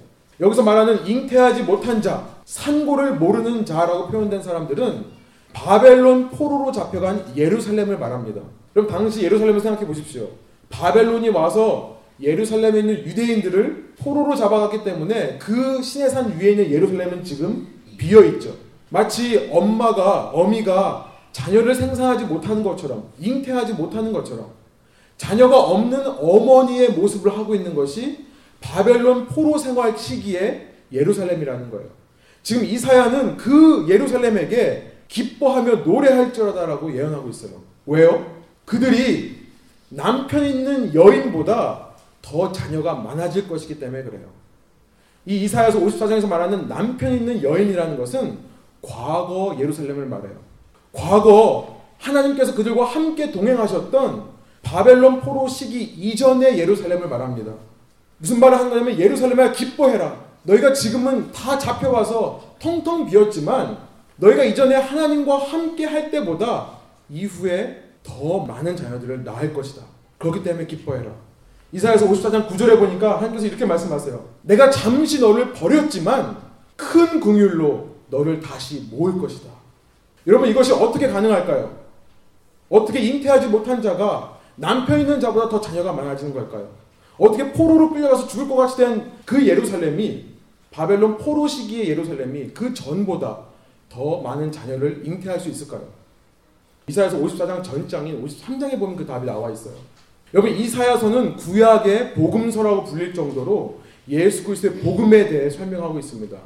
여기서 0.41 0.63
말하는 0.63 1.07
잉태하지 1.07 1.65
못한 1.65 2.01
자, 2.01 2.29
산고를 2.45 3.17
모르는 3.17 3.67
자라고 3.67 4.09
표현된 4.09 4.41
사람들은 4.41 5.19
바벨론 5.53 6.31
포로로 6.31 6.71
잡혀간 6.71 7.33
예루살렘을 7.37 7.99
말합니다. 7.99 8.41
그럼 8.73 8.87
당시 8.87 9.23
예루살렘을 9.23 9.61
생각해 9.61 9.87
보십시오. 9.87 10.29
바벨론이 10.71 11.31
와서 11.31 11.99
예루살렘에 12.21 12.81
있는 12.81 13.05
유대인들을 13.05 13.95
포로로 13.99 14.37
잡아갔기 14.37 14.85
때문에 14.85 15.39
그 15.39 15.83
시내산 15.83 16.39
위에 16.39 16.51
있는 16.51 16.71
예루살렘은 16.71 17.25
지금 17.25 17.67
비어 17.97 18.23
있죠. 18.25 18.68
마치 18.91 19.49
엄마가 19.53 20.31
어미가 20.31 21.13
자녀를 21.33 21.75
생산하지 21.75 22.25
못하는 22.25 22.63
것처럼 22.63 23.11
잉태하지 23.19 23.75
못하는 23.75 24.13
것처럼 24.13 24.51
자녀가 25.17 25.61
없는 25.61 26.07
어머니의 26.07 26.91
모습을 26.91 27.37
하고 27.37 27.55
있는 27.55 27.75
것이 27.75 28.27
바벨론 28.61 29.27
포로 29.27 29.59
생활 29.59 29.97
시기에 29.97 30.75
예루살렘이라는 30.93 31.71
거예요. 31.71 31.89
지금 32.43 32.65
이사야는 32.65 33.37
그 33.37 33.87
예루살렘에게 33.89 34.93
기뻐하며 35.09 35.77
노래할지어다라고 35.77 36.97
예언하고 36.97 37.29
있어요. 37.29 37.63
왜요? 37.87 38.43
그들이 38.65 39.39
남편 39.91 40.45
있는 40.45 40.95
여인보다 40.95 41.89
더 42.23 42.53
자녀가 42.53 42.95
많아질 42.95 43.49
것이기 43.49 43.81
때문에 43.81 44.03
그래요. 44.03 44.27
이 45.27 45.45
이사야서 45.45 45.81
54장에서 45.81 46.29
말하는 46.29 46.69
남편 46.69 47.13
있는 47.13 47.43
여인이라는 47.43 47.97
것은 47.97 48.39
과거 48.83 49.57
예루살렘을 49.59 50.07
말해요. 50.07 50.37
과거 50.93 51.81
하나님께서 51.99 52.55
그들과 52.55 52.85
함께 52.85 53.31
동행하셨던 53.31 54.39
바벨론 54.63 55.21
포로 55.21 55.49
시기 55.49 55.83
이전의 55.83 56.59
예루살렘을 56.59 57.09
말합니다. 57.09 57.53
무슨 58.19 58.41
말을 58.41 58.59
하는 58.59 58.71
거냐면 58.71 58.99
예루살렘아 58.99 59.53
기뻐해라. 59.53 60.29
너희가 60.43 60.73
지금은 60.73 61.31
다 61.33 61.59
잡혀와서 61.59 62.57
텅텅 62.59 63.07
비었지만 63.07 63.79
너희가 64.17 64.45
이전에 64.45 64.75
하나님과 64.75 65.39
함께 65.39 65.85
할 65.85 66.11
때보다 66.11 66.71
이후에 67.09 67.85
더 68.03 68.41
많은 68.41 68.77
자녀들을 68.77 69.25
낳을 69.25 69.53
것이다. 69.55 69.83
그렇기 70.19 70.43
때문에 70.43 70.67
기뻐해라. 70.67 71.11
이사야서 71.73 72.09
54장 72.09 72.49
9절에 72.49 72.79
보니까 72.79 73.17
하나님께서 73.17 73.47
이렇게 73.47 73.67
말씀하세요. 73.67 74.25
내가 74.43 74.71
잠시 74.71 75.21
너를 75.21 75.53
버렸지만 75.53 76.37
큰 76.77 77.21
긍휼로 77.21 77.98
너를 78.11 78.41
다시 78.41 78.87
모을 78.91 79.19
것이다. 79.19 79.51
여러분 80.27 80.49
이것이 80.49 80.73
어떻게 80.73 81.09
가능할까요? 81.09 81.77
어떻게 82.69 83.01
잉태하지 83.01 83.49
못한 83.49 83.81
자가 83.81 84.39
남편 84.57 85.01
있는 85.01 85.21
자보다 85.21 85.49
더 85.49 85.61
자녀가 85.61 85.93
많아지는 85.93 86.35
걸까요? 86.35 86.69
어떻게 87.17 87.53
포로로 87.53 87.91
끌려가서 87.91 88.27
죽을 88.27 88.49
것 88.49 88.57
같이 88.57 88.77
된 88.77 89.11
그 89.25 89.47
예루살렘이 89.47 90.25
바벨론 90.71 91.19
포로 91.19 91.47
시기의 91.47 91.89
예루살렘이 91.91 92.49
그 92.55 92.73
전보다 92.73 93.41
더 93.91 94.21
많은 94.23 94.51
자녀를 94.53 95.03
잉태할 95.05 95.39
수 95.39 95.49
있을까요? 95.51 95.83
이사야서 96.89 97.19
54장 97.19 97.63
전장인 97.63 98.25
53장에 98.25 98.79
보면 98.79 98.97
그 98.97 99.05
답이 99.05 99.27
나와 99.27 99.51
있어요. 99.51 99.75
여러분 100.33 100.53
이사야서는 100.53 101.37
구약의 101.37 102.15
복음서라고 102.15 102.85
불릴 102.85 103.13
정도로 103.15 103.81
예수 104.09 104.45
그리스도의 104.45 104.81
복음에 104.81 105.29
대해 105.29 105.51
설명하고 105.51 105.99
있습니다. 105.99 106.37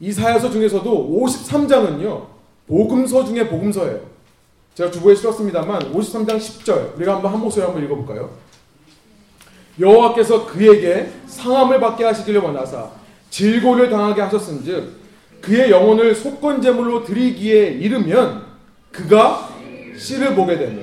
이사야서 0.00 0.50
중에서도 0.50 1.22
53장은요. 1.24 2.26
복음서 2.66 3.24
중에 3.24 3.48
복음서예요. 3.48 4.00
제가 4.74 4.90
주보에 4.90 5.14
실었습니다만 5.14 5.92
53장 5.92 6.36
10절 6.36 6.96
우리가 6.96 7.14
한번 7.14 7.32
한 7.32 7.40
목소리 7.40 7.64
한번 7.64 7.82
읽어볼까요? 7.84 8.30
여호와께서 9.80 10.46
그에게 10.46 11.10
상함을 11.26 11.80
받게 11.80 12.04
하시기를 12.04 12.40
원하사 12.40 12.90
질고를 13.30 13.88
당하게 13.88 14.22
하셨은즉 14.22 14.92
그의 15.40 15.70
영혼을 15.70 16.14
속건 16.14 16.60
제물로 16.60 17.04
드리기에 17.04 17.68
이르면 17.68 18.44
그가 18.90 19.50
씨를 19.96 20.34
보게 20.34 20.58
되며 20.58 20.82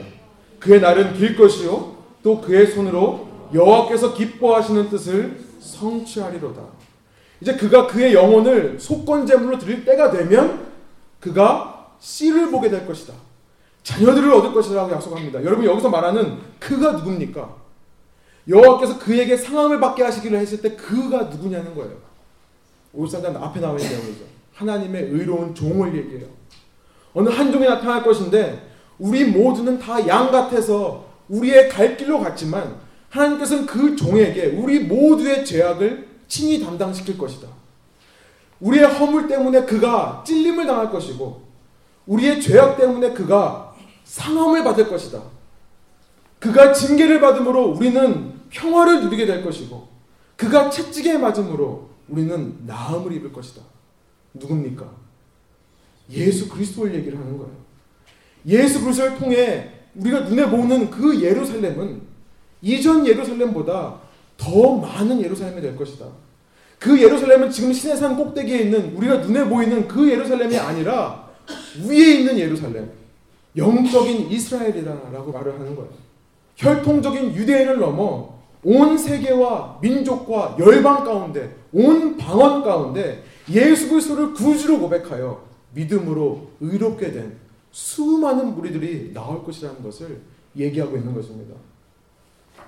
그의 0.60 0.80
날은 0.80 1.14
길 1.14 1.36
것이요 1.36 1.96
또 2.24 2.42
그의 2.42 2.68
손으로 2.68 3.28
여호와께서 3.54 4.14
기뻐하시는 4.14 4.90
뜻을 4.90 5.38
성취하리로다. 5.60 6.62
이제 7.44 7.58
그가 7.58 7.88
그의 7.88 8.14
영혼을 8.14 8.80
속건 8.80 9.26
제물로 9.28 9.60
드릴 9.60 9.84
때가 9.84 10.12
되면 10.12 10.66
그가 11.20 11.90
씨를 12.00 12.50
보게 12.50 12.70
될 12.70 12.88
것이다. 12.88 13.14
자녀들을 13.84 14.32
얻을 14.32 14.54
것이라고 14.54 14.90
약속합니다. 14.94 15.44
여러분 15.44 15.66
여기서 15.66 15.90
말하는 15.90 16.38
그가 16.58 16.94
누굽니까? 16.94 17.54
여호와께서 18.48 18.98
그에게 18.98 19.36
상함을 19.36 19.82
받게 19.82 20.04
하시기를 20.04 20.40
했을 20.40 20.62
때 20.62 20.74
그가 20.78 21.24
누구냐는 21.24 21.76
거예요. 21.76 21.98
올사단 22.94 23.36
앞에 23.36 23.60
나와 23.60 23.78
있는 23.78 23.90
내용이죠. 23.98 24.24
하나님의 24.54 25.10
의로운 25.12 25.54
종을 25.54 25.94
얘기해요. 25.98 26.28
어느 27.14 27.28
한 27.28 27.52
종이 27.52 27.66
나타날 27.68 28.04
것인데 28.04 28.70
우리 29.00 29.26
모두는 29.26 29.80
다 29.80 30.00
양 30.08 30.32
같아서 30.32 31.08
우리의 31.28 31.68
갈 31.68 31.98
길로 31.98 32.22
갔지만 32.22 32.78
하나님께서는 33.10 33.66
그 33.66 33.98
종에게 33.98 34.46
우리 34.58 34.80
모두의 34.80 35.46
죄악을 35.46 36.13
친히 36.34 36.60
담당시킬 36.60 37.16
것이다. 37.16 37.48
우리의 38.60 38.86
허물 38.86 39.28
때문에 39.28 39.66
그가 39.66 40.24
찔림을 40.26 40.66
당할 40.66 40.90
것이고 40.90 41.44
우리의 42.08 42.42
죄악 42.42 42.76
때문에 42.76 43.14
그가 43.14 43.76
상함을 44.04 44.64
받을 44.64 44.90
것이다. 44.90 45.22
그가 46.40 46.74
징계를 46.74 47.22
받음으로 47.22 47.74
우리는 47.74 48.34
평화를 48.50 49.04
누리게 49.04 49.28
될 49.28 49.44
것이고 49.44 49.88
그가 50.36 50.72
채찍에 50.72 51.20
맞음으로 51.20 51.90
우리는 52.10 52.66
나음을 52.66 53.12
입을 53.14 53.32
것이다. 53.32 53.62
누굽니까? 54.34 54.90
예수 56.10 56.50
그리스도를 56.50 56.96
얘기를 56.96 57.20
하는 57.20 57.38
거예요. 57.38 57.54
예수 58.48 58.82
그리스도를 58.82 59.20
통해 59.20 59.70
우리가 59.94 60.22
눈에 60.22 60.50
보는 60.50 60.90
그 60.90 61.22
예루살렘은 61.22 62.02
이전 62.64 63.06
예루살렘보다 63.06 64.02
더 64.36 64.76
많은 64.78 65.22
예루살렘이 65.22 65.62
될 65.62 65.76
것이다. 65.76 66.23
그 66.84 67.02
예루살렘은 67.02 67.50
지금 67.50 67.72
시내산 67.72 68.18
꼭대기에 68.18 68.64
있는 68.64 68.94
우리가 68.98 69.20
눈에 69.20 69.46
보이는 69.46 69.88
그 69.88 70.10
예루살렘이 70.10 70.58
아니라 70.58 71.30
위에 71.88 72.20
있는 72.20 72.38
예루살렘, 72.38 72.92
영적인 73.56 74.30
이스라엘이다라고 74.30 75.32
말을 75.32 75.54
하는 75.54 75.78
거예요. 75.78 75.90
혈통적인 76.58 77.36
유대인을 77.36 77.80
넘어 77.80 78.34
온 78.66 78.98
세계와 78.98 79.80
민족과 79.82 80.58
열방 80.60 81.06
가운데 81.06 81.56
온 81.72 82.18
방언 82.18 82.64
가운데 82.64 83.24
예수 83.50 83.88
그리스도를 83.88 84.34
구주로 84.34 84.80
고백하여 84.80 85.42
믿음으로 85.74 86.50
의롭게 86.60 87.14
된 87.14 87.38
수많은 87.72 88.56
무리들이 88.56 89.14
나올 89.14 89.42
것이라는 89.46 89.82
것을 89.82 90.20
얘기하고 90.58 90.98
있는 90.98 91.14
것입니다. 91.14 91.56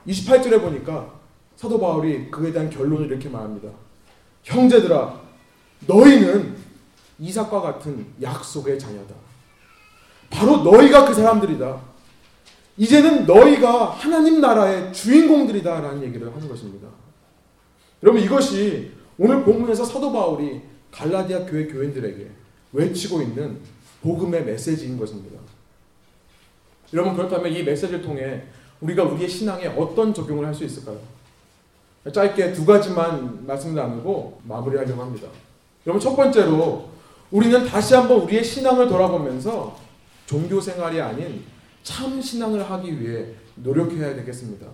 28절에 0.07 0.61
보니까 0.61 1.13
사도 1.57 1.77
바울이 1.77 2.31
그에 2.31 2.53
대한 2.53 2.69
결론을 2.69 3.07
이렇게 3.07 3.27
말합니다. 3.27 3.84
형제들아, 4.45 5.19
너희는 5.87 6.55
이삭과 7.19 7.61
같은 7.61 8.05
약속의 8.21 8.79
자녀다. 8.79 9.13
바로 10.29 10.57
너희가 10.63 11.05
그 11.05 11.13
사람들이다. 11.13 11.81
이제는 12.77 13.25
너희가 13.25 13.91
하나님 13.91 14.41
나라의 14.41 14.91
주인공들이다 14.93 15.79
라는 15.81 16.03
얘기를 16.03 16.33
하는 16.33 16.47
것입니다. 16.47 16.87
여러분 18.03 18.21
이것이 18.21 18.91
오늘 19.17 19.43
본문에서 19.43 19.85
사도 19.85 20.11
바울이 20.11 20.61
갈라디아 20.91 21.45
교회 21.45 21.67
교인들에게 21.67 22.29
외치고 22.73 23.21
있는 23.21 23.59
복음의 24.01 24.43
메시지인 24.43 24.97
것입니다. 24.97 25.39
여러분 26.93 27.15
그렇다면 27.15 27.51
이 27.51 27.63
메시지를 27.63 28.01
통해 28.01 28.43
우리가 28.81 29.03
우리의 29.03 29.29
신앙에 29.29 29.67
어떤 29.67 30.13
적용을 30.13 30.45
할 30.45 30.53
수 30.53 30.65
있을까요? 30.65 30.99
짧게 32.11 32.53
두 32.53 32.65
가지만 32.65 33.45
말씀 33.45 33.73
나누고 33.73 34.41
마무리하려고 34.43 35.01
합니다. 35.01 35.27
여러분 35.85 35.99
첫 35.99 36.15
번째로 36.15 36.89
우리는 37.31 37.65
다시 37.65 37.95
한번 37.95 38.21
우리의 38.21 38.43
신앙을 38.43 38.87
돌아보면서 38.87 39.77
종교 40.25 40.61
생활이 40.61 41.01
아닌 41.01 41.43
참 41.83 42.21
신앙을 42.21 42.69
하기 42.69 42.99
위해 42.99 43.27
노력해야 43.55 44.15
되겠습니다. 44.15 44.67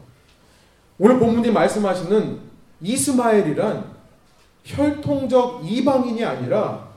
오늘 0.97 1.19
본문이 1.19 1.51
말씀하시는 1.51 2.39
이스마엘이란 2.81 3.85
혈통적 4.63 5.61
이방인이 5.65 6.23
아니라 6.23 6.89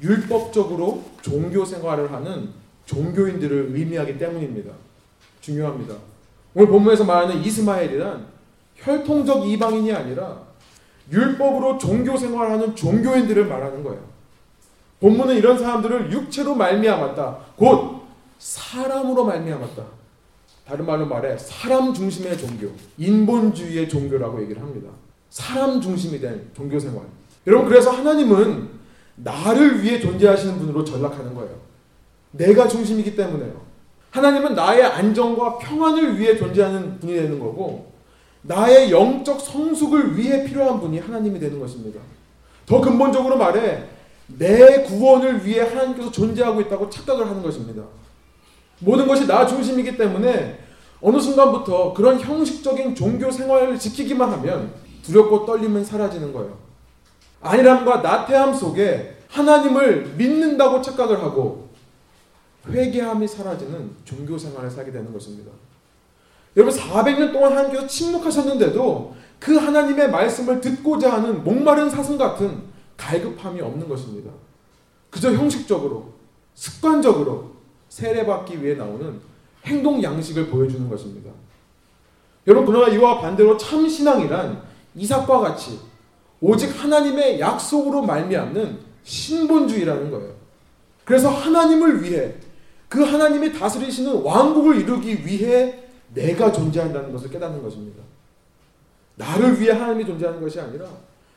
율법적으로 0.00 1.04
종교 1.22 1.64
생활을 1.64 2.12
하는 2.12 2.50
종교인들을 2.86 3.70
의미하기 3.72 4.18
때문입니다. 4.18 4.72
중요합니다. 5.40 5.94
오늘 6.54 6.68
본문에서 6.68 7.04
말하는 7.04 7.42
이스마엘이란 7.42 8.33
혈통적 8.76 9.46
이방인이 9.46 9.92
아니라 9.92 10.42
율법으로 11.10 11.78
종교 11.78 12.16
생활하는 12.16 12.74
종교인들을 12.74 13.46
말하는 13.46 13.82
거예요. 13.84 14.00
본문은 15.00 15.36
이런 15.36 15.58
사람들을 15.58 16.12
육체로 16.12 16.54
말미암았다. 16.54 17.38
곧 17.56 18.02
사람으로 18.38 19.24
말미암았다. 19.24 19.82
다른 20.66 20.86
말로 20.86 21.06
말해 21.06 21.36
사람 21.36 21.92
중심의 21.92 22.38
종교, 22.38 22.70
인본주의의 22.96 23.88
종교라고 23.88 24.40
얘기를 24.42 24.62
합니다. 24.62 24.88
사람 25.28 25.80
중심이 25.80 26.18
된 26.20 26.50
종교 26.56 26.78
생활. 26.78 27.02
여러분 27.46 27.68
그래서 27.68 27.90
하나님은 27.90 28.70
나를 29.16 29.82
위해 29.82 30.00
존재하시는 30.00 30.58
분으로 30.58 30.84
전락하는 30.84 31.34
거예요. 31.34 31.54
내가 32.30 32.66
중심이기 32.66 33.14
때문에요. 33.14 33.62
하나님은 34.10 34.54
나의 34.54 34.84
안정과 34.84 35.58
평안을 35.58 36.18
위해 36.18 36.36
존재하는 36.36 36.98
분이 37.00 37.14
되는 37.14 37.38
거고 37.38 37.92
나의 38.46 38.90
영적 38.90 39.40
성숙을 39.40 40.16
위해 40.16 40.44
필요한 40.44 40.80
분이 40.80 40.98
하나님이 40.98 41.38
되는 41.38 41.58
것입니다. 41.58 42.00
더 42.66 42.80
근본적으로 42.80 43.36
말해 43.36 43.84
내 44.26 44.82
구원을 44.82 45.44
위해 45.44 45.60
하나님께서 45.60 46.10
존재하고 46.10 46.60
있다고 46.62 46.88
착각을 46.90 47.26
하는 47.26 47.42
것입니다. 47.42 47.82
모든 48.80 49.06
것이 49.06 49.26
나 49.26 49.46
중심이기 49.46 49.96
때문에 49.96 50.58
어느 51.00 51.18
순간부터 51.18 51.92
그런 51.94 52.20
형식적인 52.20 52.94
종교 52.94 53.30
생활을 53.30 53.78
지키기만 53.78 54.30
하면 54.32 54.72
두렵고 55.02 55.44
떨림은 55.44 55.84
사라지는 55.84 56.32
거예요. 56.32 56.56
안일함과 57.40 58.00
나태함 58.00 58.54
속에 58.54 59.18
하나님을 59.28 60.14
믿는다고 60.16 60.80
착각을 60.80 61.22
하고 61.22 61.68
회개함이 62.68 63.28
사라지는 63.28 63.90
종교 64.04 64.38
생활을 64.38 64.70
살게 64.70 64.92
되는 64.92 65.12
것입니다. 65.12 65.50
여러분 66.56 66.74
400년 66.74 67.32
동안 67.32 67.52
하나님께서 67.52 67.86
침묵하셨는데도 67.86 69.14
그 69.40 69.56
하나님의 69.56 70.10
말씀을 70.10 70.60
듣고자 70.60 71.12
하는 71.12 71.42
목마른 71.44 71.90
사슴 71.90 72.16
같은 72.16 72.62
갈급함이 72.96 73.60
없는 73.60 73.88
것입니다. 73.88 74.30
그저 75.10 75.32
형식적으로 75.32 76.12
습관적으로 76.54 77.52
세례받기 77.88 78.62
위해 78.62 78.74
나오는 78.74 79.20
행동 79.64 80.02
양식을 80.02 80.46
보여주는 80.48 80.88
것입니다. 80.88 81.30
여러분 82.46 82.72
그러나 82.72 82.92
이와 82.92 83.20
반대로 83.20 83.56
참 83.56 83.88
신앙이란 83.88 84.62
이삭과 84.94 85.40
같이 85.40 85.80
오직 86.40 86.68
하나님의 86.82 87.40
약속으로 87.40 88.02
말미암는 88.02 88.78
신본주의라는 89.02 90.10
거예요. 90.10 90.34
그래서 91.04 91.30
하나님을 91.30 92.02
위해 92.02 92.34
그 92.88 93.02
하나님이 93.02 93.52
다스리시는 93.52 94.22
왕국을 94.22 94.80
이루기 94.80 95.26
위해 95.26 95.83
내가 96.14 96.50
존재한다는 96.52 97.12
것을 97.12 97.30
깨닫는 97.30 97.62
것입니다. 97.62 98.02
나를 99.16 99.60
위해 99.60 99.72
하나님이 99.72 100.06
존재하는 100.06 100.40
것이 100.40 100.60
아니라 100.60 100.86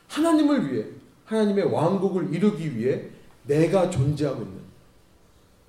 하나님을 0.08 0.72
위해 0.72 0.86
하나님의 1.26 1.66
왕국을 1.66 2.34
이루기 2.34 2.78
위해 2.78 3.04
내가 3.46 3.90
존재하고 3.90 4.42
있는 4.42 4.58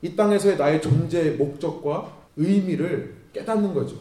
이 0.02 0.14
땅에서의 0.14 0.56
나의 0.56 0.80
존재의 0.80 1.36
목적과 1.36 2.12
의미를 2.36 3.14
깨닫는 3.32 3.74
거죠. 3.74 3.96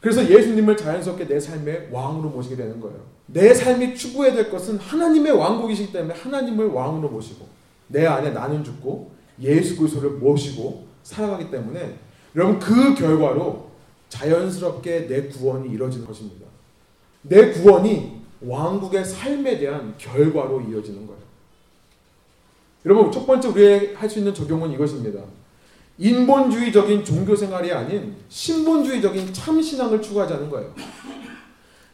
그래서 0.00 0.28
예수님을 0.28 0.76
자연스럽게 0.76 1.26
내 1.26 1.40
삶의 1.40 1.88
왕으로 1.90 2.28
모시게 2.28 2.56
되는 2.56 2.80
거예요. 2.80 2.98
내 3.26 3.52
삶이 3.52 3.96
추구해야 3.96 4.34
될 4.34 4.50
것은 4.50 4.78
하나님의 4.78 5.32
왕국이시기 5.32 5.92
때문에 5.92 6.14
하나님을 6.14 6.66
왕으로 6.68 7.08
모시고 7.08 7.46
내 7.88 8.06
안에 8.06 8.30
나는 8.30 8.62
죽고 8.62 9.10
예수 9.40 9.76
그리스도를 9.76 10.10
모시고 10.10 10.86
살아가기 11.02 11.50
때문에 11.50 11.96
여러분 12.36 12.58
그 12.58 12.94
결과로 12.94 13.70
자연스럽게 14.08 15.06
내 15.06 15.22
구원이 15.28 15.70
이루어지는 15.70 16.06
것입니다. 16.06 16.46
내 17.22 17.50
구원이 17.52 18.22
왕국의 18.40 19.04
삶에 19.04 19.58
대한 19.58 19.94
결과로 19.98 20.60
이어지는 20.60 21.06
거예요. 21.06 21.20
여러분 22.84 23.10
첫 23.10 23.26
번째 23.26 23.48
우리가 23.48 24.00
할수 24.00 24.18
있는 24.18 24.32
적용은 24.32 24.70
이것입니다. 24.72 25.20
인본주의적인 25.98 27.04
종교 27.04 27.34
생활이 27.34 27.72
아닌 27.72 28.14
신본주의적인 28.28 29.32
참 29.32 29.60
신앙을 29.60 30.00
추구하자는 30.00 30.50
거예요. 30.50 30.72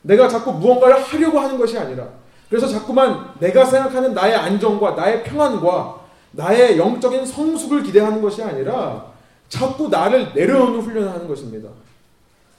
내가 0.03 0.29
자꾸 0.29 0.53
무언가를 0.53 1.01
하려고 1.01 1.38
하는 1.38 1.57
것이 1.57 1.79
아니라 1.79 2.09
그래서 2.48 2.66
자꾸만 2.66 3.33
내가 3.38 3.64
생각하는 3.64 4.12
나의 4.12 4.35
안정과 4.35 4.90
나의 4.90 5.22
평안과 5.22 6.01
나의 6.33 6.77
영적인 6.77 7.25
성숙을 7.25 7.83
기대하는 7.83 8.20
것이 8.20 8.42
아니라 8.42 9.12
자꾸 9.48 9.88
나를 9.88 10.33
내려놓는 10.35 10.81
훈련을 10.81 11.11
하는 11.11 11.29
것입니다. 11.29 11.68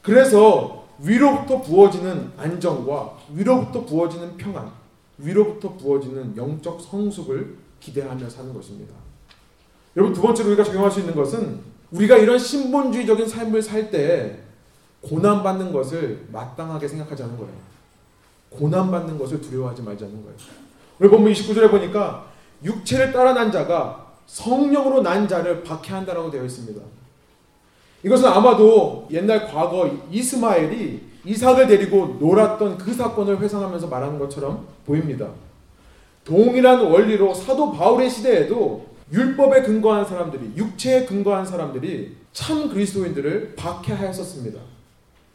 그래서 0.04 0.86
위로부터 1.00 1.62
부어지는 1.62 2.34
안정과 2.38 3.18
위로부터 3.34 3.84
부어지는 3.86 4.38
평안, 4.38 4.72
위로부터 5.18 5.76
부어지는 5.76 6.38
영적 6.38 6.80
성숙을 6.80 7.58
기대하며 7.80 8.30
사는 8.30 8.54
것입니다. 8.54 8.94
여러분 9.96 10.14
두 10.14 10.22
번째로 10.22 10.50
우리가 10.50 10.64
적용할 10.64 10.92
수 10.92 11.00
있는 11.00 11.16
것은 11.16 11.60
우리가 11.92 12.18
이런 12.18 12.38
신본주의적인 12.38 13.28
삶을 13.28 13.62
살 13.62 13.90
때 13.90 14.40
고난받는 15.02 15.74
것을 15.74 16.28
마땅하게 16.32 16.88
생각하자는 16.88 17.38
거예요. 17.38 17.54
고난받는 18.50 19.18
것을 19.18 19.42
두려워하지 19.42 19.82
말자는 19.82 20.14
거예요. 20.24 20.38
오늘 21.00 21.10
본문 21.12 21.34
29절에 21.34 21.70
보니까 21.70 22.28
육체를 22.64 23.12
따라 23.12 23.34
난 23.34 23.52
자가 23.52 24.14
성령으로 24.26 25.02
난 25.02 25.28
자를 25.28 25.64
박해한다라고 25.64 26.32
되어 26.32 26.46
있습니다. 26.46 26.82
이것은 28.04 28.28
아마도 28.28 29.08
옛날 29.12 29.48
과거 29.48 29.90
이스마엘이 30.12 31.02
이삭을 31.26 31.68
데리고 31.68 32.18
놀았던 32.20 32.78
그 32.78 32.94
사건을 32.94 33.40
회상하면서 33.40 33.88
말하는 33.88 34.20
것처럼 34.20 34.68
보입니다. 34.86 35.30
동일한 36.26 36.86
원리로 36.86 37.34
사도 37.34 37.72
바울의 37.72 38.10
시대에도 38.10 38.86
율법에 39.12 39.62
근거한 39.62 40.06
사람들이 40.06 40.54
육체에 40.56 41.06
근거한 41.06 41.46
사람들이 41.46 42.16
참 42.34 42.70
그리스도인들을 42.70 43.56
박해하였었습니다. 43.56 44.60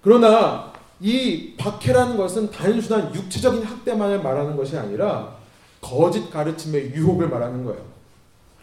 그러나 0.03 0.73
이 1.01 1.55
박해라는 1.57 2.17
것은 2.17 2.51
단순한 2.51 3.15
육체적인 3.15 3.63
학대만을 3.63 4.23
말하는 4.23 4.57
것이 4.57 4.77
아니라 4.77 5.37
거짓 5.81 6.29
가르침의 6.31 6.93
유혹을 6.95 7.29
말하는 7.29 7.65
거예요. 7.65 7.81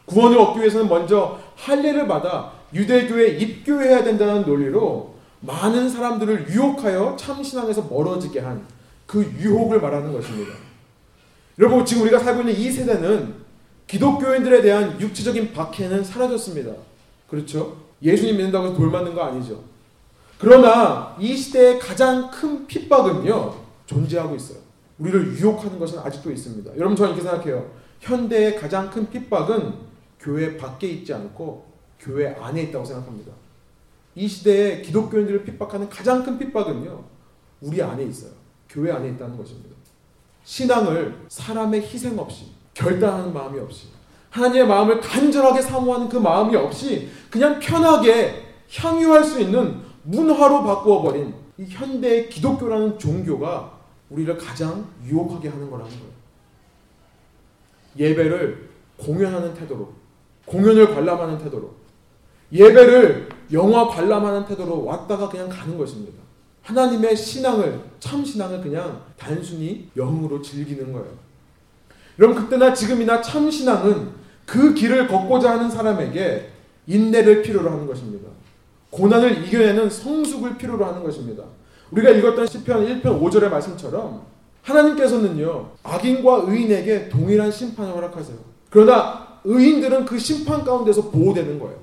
구원을 0.05 0.37
얻기 0.37 0.59
위해서는 0.59 0.87
먼저 0.87 1.39
할례를 1.55 2.07
받아 2.07 2.51
유대교에 2.73 3.37
입교해야 3.37 4.03
된다는 4.03 4.43
논리로 4.43 5.15
많은 5.41 5.89
사람들을 5.89 6.49
유혹하여 6.49 7.15
참 7.17 7.43
신앙에서 7.43 7.83
멀어지게 7.83 8.39
한 8.39 8.75
그 9.05 9.23
유혹을 9.39 9.79
말하는 9.81 10.11
것입니다. 10.13 10.53
여러분 11.59 11.85
지금 11.85 12.03
우리가 12.03 12.19
살고 12.19 12.41
있는 12.41 12.55
이 12.55 12.71
세대는 12.71 13.45
기독교인들에 13.87 14.61
대한 14.61 14.99
육체적인 14.99 15.53
박해는 15.53 16.03
사라졌습니다. 16.03 16.71
그렇죠? 17.29 17.77
예수님 18.01 18.37
믿는다고 18.37 18.73
돌 18.73 18.89
맞는 18.89 19.13
거 19.13 19.23
아니죠. 19.23 19.63
그러나 20.37 21.15
이 21.19 21.35
시대의 21.35 21.79
가장 21.79 22.29
큰 22.29 22.67
핍박은요 22.67 23.55
존재하고 23.85 24.35
있어요. 24.35 24.57
우리를 24.97 25.37
유혹하는 25.37 25.79
것은 25.79 25.99
아직도 25.99 26.31
있습니다. 26.31 26.75
여러분 26.77 26.95
저는 26.95 27.13
이렇게 27.13 27.27
생각해요. 27.27 27.71
현대의 28.01 28.59
가장 28.59 28.89
큰 28.89 29.09
핍박은 29.09 29.73
교회 30.19 30.57
밖에 30.57 30.87
있지 30.87 31.13
않고 31.13 31.65
교회 32.05 32.27
안에 32.27 32.63
있다고 32.63 32.85
생각합니다. 32.85 33.31
이 34.13 34.27
시대에 34.27 34.81
기독교인들을 34.81 35.43
핍박하는 35.43 35.89
가장 35.89 36.23
큰 36.23 36.37
핍박은요 36.37 37.03
우리 37.61 37.81
안에 37.81 38.03
있어요. 38.03 38.31
교회 38.69 38.91
안에 38.91 39.09
있다는 39.09 39.35
것입니다. 39.35 39.75
신앙을 40.43 41.25
사람의 41.27 41.81
희생 41.81 42.17
없이 42.19 42.51
결단하는 42.75 43.33
마음이 43.33 43.59
없이 43.59 43.87
하나님의 44.29 44.67
마음을 44.67 44.99
간절하게 44.99 45.61
사모하는 45.61 46.07
그 46.07 46.17
마음이 46.17 46.55
없이 46.55 47.09
그냥 47.31 47.59
편하게 47.59 48.43
향유할 48.71 49.23
수 49.23 49.39
있는 49.39 49.81
문화로 50.03 50.63
바꾸어 50.63 51.01
버린 51.01 51.33
이 51.57 51.65
현대 51.65 52.27
기독교라는 52.27 52.99
종교가 52.99 53.79
우리를 54.09 54.37
가장 54.37 54.87
유혹하게 55.03 55.49
하는 55.49 55.71
거라는 55.71 55.91
거예요. 55.91 56.15
예배를 57.97 58.69
공연하는 58.97 59.53
태도로, 59.53 59.93
공연을 60.45 60.93
관람하는 60.93 61.37
태도로, 61.39 61.73
예배를 62.55 63.29
영화 63.51 63.87
관람하는 63.87 64.45
태도로 64.45 64.85
왔다가 64.85 65.29
그냥 65.29 65.49
가는 65.49 65.77
것입니다. 65.77 66.13
하나님의 66.63 67.15
신앙을, 67.15 67.79
참 67.99 68.25
신앙을 68.25 68.61
그냥 68.61 69.03
단순히 69.17 69.89
영으로 69.95 70.41
즐기는 70.41 70.91
거예요. 70.91 71.07
여러분, 72.17 72.43
그때나 72.43 72.73
지금이나 72.73 73.21
참 73.21 73.51
신앙은 73.51 74.09
그 74.45 74.73
길을 74.73 75.07
걷고자 75.07 75.51
하는 75.51 75.69
사람에게 75.69 76.49
인내를 76.87 77.41
필요로 77.41 77.69
하는 77.69 77.85
것입니다. 77.85 78.29
고난을 78.89 79.45
이겨내는 79.45 79.89
성숙을 79.89 80.57
필요로 80.57 80.85
하는 80.85 81.03
것입니다. 81.03 81.43
우리가 81.91 82.09
읽었던 82.11 82.47
시편 82.47 83.01
1편 83.01 83.21
5절의 83.21 83.49
말씀처럼 83.49 84.23
하나님께서는요 84.61 85.71
악인과 85.83 86.45
의인에게 86.47 87.09
동일한 87.09 87.51
심판을 87.51 87.93
허락하세요. 87.93 88.37
그러나 88.69 89.39
의인들은 89.43 90.05
그 90.05 90.17
심판 90.17 90.63
가운데서 90.63 91.09
보호되는 91.11 91.59
거예요. 91.59 91.77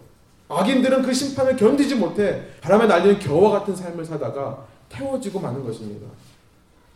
악인들은 0.49 1.03
그 1.03 1.13
심판을 1.13 1.57
견디지 1.57 1.95
못해 1.95 2.43
바람에 2.61 2.87
날리는 2.87 3.19
겨와 3.19 3.51
같은 3.51 3.75
삶을 3.75 4.05
사다가 4.05 4.67
태워지고 4.89 5.41
마는 5.41 5.65
것입니다. 5.65 6.07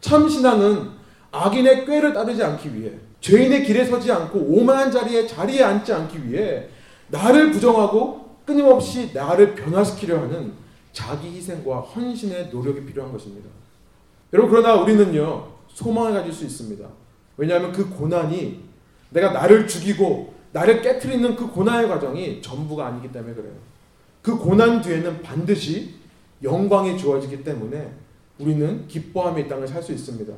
참 0.01 0.29
신앙은 0.29 0.91
악인의 1.33 1.87
꾀를 1.87 2.13
따르지 2.13 2.43
않기 2.43 2.75
위해 2.75 2.93
죄인의 3.21 3.65
길에 3.65 3.85
서지 3.85 4.13
않고 4.13 4.39
오만한 4.39 4.91
자리에 4.91 5.27
자리에 5.27 5.63
앉지 5.63 5.93
않기 5.93 6.29
위해 6.29 6.69
나를 7.09 7.51
부정하고 7.51 8.37
끊임없이 8.45 9.11
나를 9.13 9.55
변화시키려 9.55 10.21
하는 10.21 10.53
자기 10.93 11.29
희생과 11.29 11.81
헌신의 11.81 12.51
노력이 12.51 12.87
필요한 12.87 13.13
것입니다. 13.13 13.49
여러분 14.33 14.51
그러나 14.51 14.81
우리는요 14.81 15.49
소망을 15.69 16.13
가질 16.13 16.33
수 16.33 16.45
있습니다. 16.45 16.87
왜냐하면 17.37 17.73
그 17.73 17.89
고난이 17.91 18.65
내가 19.11 19.33
나를 19.33 19.67
죽이고 19.67 20.36
나를 20.57 20.81
깨뜨리는 20.81 21.37
그 21.37 21.51
고난의 21.51 21.87
과정이 21.87 22.41
전부가 22.41 22.87
아니기 22.87 23.13
때문에 23.13 23.35
그래요. 23.35 23.53
그 24.23 24.39
고난 24.39 24.81
뒤에는 24.81 25.21
반드시 25.21 25.97
영광이 26.43 26.97
주어지기 26.97 27.45
때문에 27.45 27.93
우리는 28.39 28.89
기뻐함의 28.89 29.45
이 29.45 29.49
땅을 29.49 29.69
살 29.69 29.83
수 29.83 29.93
있습니다. 29.93 30.33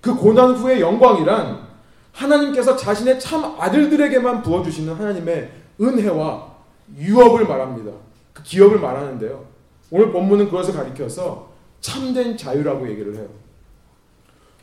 그 0.00 0.16
고난 0.16 0.54
후의 0.54 0.80
영광이란 0.80 1.68
하나님께서 2.10 2.76
자신의 2.76 3.20
참 3.20 3.44
아들들에게만 3.56 4.42
부어주시는 4.42 4.94
하나님의 4.94 5.52
은혜와 5.80 6.56
유업을 6.98 7.46
말합니다. 7.46 7.92
그 8.32 8.42
기업을 8.42 8.80
말하는데요. 8.80 9.44
오늘 9.92 10.10
본문은 10.10 10.46
그것을 10.46 10.74
가리켜서 10.74 11.52
참된 11.80 12.36
자유라고 12.36 12.90
얘기를 12.90 13.14
해요. 13.14 13.28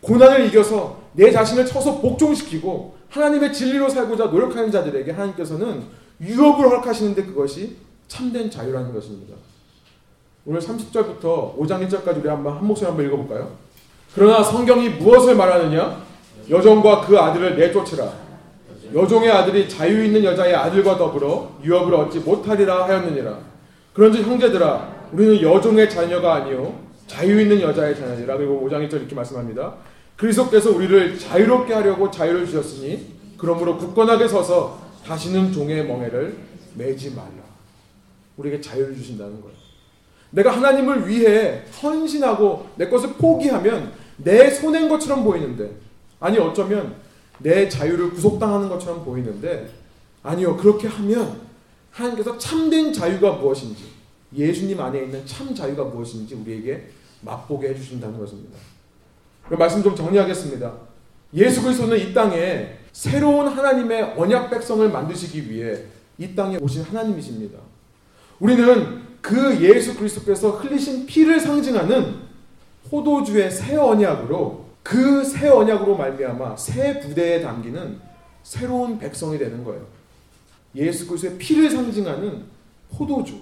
고난을 0.01 0.47
이겨서 0.47 0.99
내 1.13 1.31
자신을 1.31 1.65
쳐서 1.65 2.01
복종시키고 2.01 2.98
하나님의 3.09 3.53
진리로 3.53 3.89
살고자 3.89 4.25
노력하는 4.25 4.71
자들에게 4.71 5.11
하나님께서는 5.11 5.83
유업을 6.21 6.65
허락하시는데 6.65 7.25
그것이 7.25 7.77
참된 8.07 8.49
자유라는 8.49 8.93
것입니다. 8.93 9.35
오늘 10.45 10.59
30절부터 10.61 11.57
5장 11.57 11.87
1절까지 11.87 12.19
우리 12.19 12.29
한번 12.29 12.57
한 12.57 12.65
목소리 12.65 12.87
한번 12.87 13.05
읽어볼까요? 13.05 13.51
그러나 14.15 14.43
성경이 14.43 14.89
무엇을 14.89 15.35
말하느냐? 15.35 16.03
여종과 16.49 17.01
그 17.01 17.17
아들을 17.17 17.57
내쫓으라. 17.57 18.11
여종의 18.93 19.29
아들이 19.29 19.69
자유 19.69 20.03
있는 20.03 20.23
여자의 20.23 20.55
아들과 20.55 20.97
더불어 20.97 21.51
유업을 21.63 21.93
얻지 21.93 22.19
못하리라 22.21 22.85
하였느니라. 22.87 23.37
그런즉 23.93 24.25
형제들아, 24.25 25.09
우리는 25.11 25.41
여종의 25.41 25.89
자녀가 25.89 26.35
아니요 26.35 26.73
자유 27.05 27.39
있는 27.39 27.61
여자의 27.61 27.95
자녀니라. 27.95 28.37
그리고 28.37 28.67
5장 28.67 28.87
1절 28.87 28.93
이렇게 28.93 29.13
말씀합니다. 29.13 29.75
그리스도께서 30.19 30.71
우리를 30.71 31.17
자유롭게 31.17 31.73
하려고 31.73 32.11
자유를 32.11 32.45
주셨으니 32.45 33.07
그러므로 33.37 33.77
굳건하게 33.77 34.27
서서 34.27 34.77
다시는 35.05 35.53
종의 35.53 35.87
멍에를 35.87 36.37
매지 36.75 37.11
말라. 37.11 37.29
우리에게 38.35 38.59
자유를 38.59 38.95
주신다는 38.95 39.39
거예요. 39.41 39.55
내가 40.31 40.51
하나님을 40.51 41.07
위해 41.07 41.63
헌신하고 41.81 42.67
내 42.75 42.89
것을 42.89 43.13
포기하면 43.13 43.93
내 44.17 44.49
손해인 44.49 44.89
것처럼 44.89 45.23
보이는데 45.23 45.71
아니 46.19 46.37
어쩌면 46.37 46.95
내 47.39 47.69
자유를 47.69 48.11
구속당하는 48.11 48.67
것처럼 48.67 49.05
보이는데 49.05 49.69
아니요 50.21 50.57
그렇게 50.57 50.87
하면 50.89 51.39
하나님께서 51.91 52.37
참된 52.37 52.91
자유가 52.91 53.31
무엇인지 53.31 53.85
예수님 54.35 54.79
안에 54.79 55.03
있는 55.03 55.25
참 55.25 55.55
자유가 55.55 55.85
무엇인지 55.85 56.35
우리에게 56.35 56.89
맛보게 57.21 57.69
해주신다는 57.69 58.19
것입니다. 58.19 58.59
말씀 59.57 59.81
좀 59.83 59.95
정리하겠습니다. 59.95 60.73
예수 61.33 61.61
그리스도는 61.61 61.97
이 61.97 62.13
땅에 62.13 62.77
새로운 62.91 63.47
하나님의 63.47 64.15
언약 64.17 64.49
백성을 64.49 64.87
만드시기 64.89 65.49
위해 65.49 65.83
이 66.17 66.35
땅에 66.35 66.57
오신 66.57 66.83
하나님이십니다. 66.83 67.59
우리는 68.39 69.01
그 69.21 69.59
예수 69.61 69.95
그리스도께서 69.95 70.51
흘리신 70.51 71.05
피를 71.05 71.39
상징하는 71.39 72.15
포도주의 72.89 73.49
새 73.51 73.75
언약으로 73.75 74.65
그 74.83 75.23
새 75.23 75.47
언약으로 75.47 75.95
말미암아 75.97 76.55
새 76.57 76.99
부대에 76.99 77.41
담기는 77.41 77.99
새로운 78.43 78.97
백성이 78.97 79.37
되는 79.37 79.63
거예요. 79.63 79.85
예수 80.75 81.07
그리스도의 81.07 81.37
피를 81.37 81.69
상징하는 81.69 82.45
포도주 82.91 83.39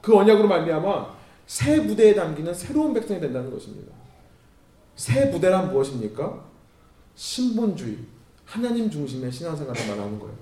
그 0.00 0.16
언약으로 0.16 0.48
말미암아 0.48 1.14
새 1.46 1.82
부대에 1.86 2.14
담기는 2.14 2.52
새로운 2.54 2.94
백성이 2.94 3.20
된다는 3.20 3.50
것입니다. 3.52 3.92
새 4.98 5.30
부대란 5.30 5.70
무엇입니까? 5.70 6.40
신본주의, 7.14 7.98
하나님 8.44 8.90
중심의 8.90 9.30
신앙생활을 9.30 9.86
말하는 9.88 10.18
거예요. 10.18 10.34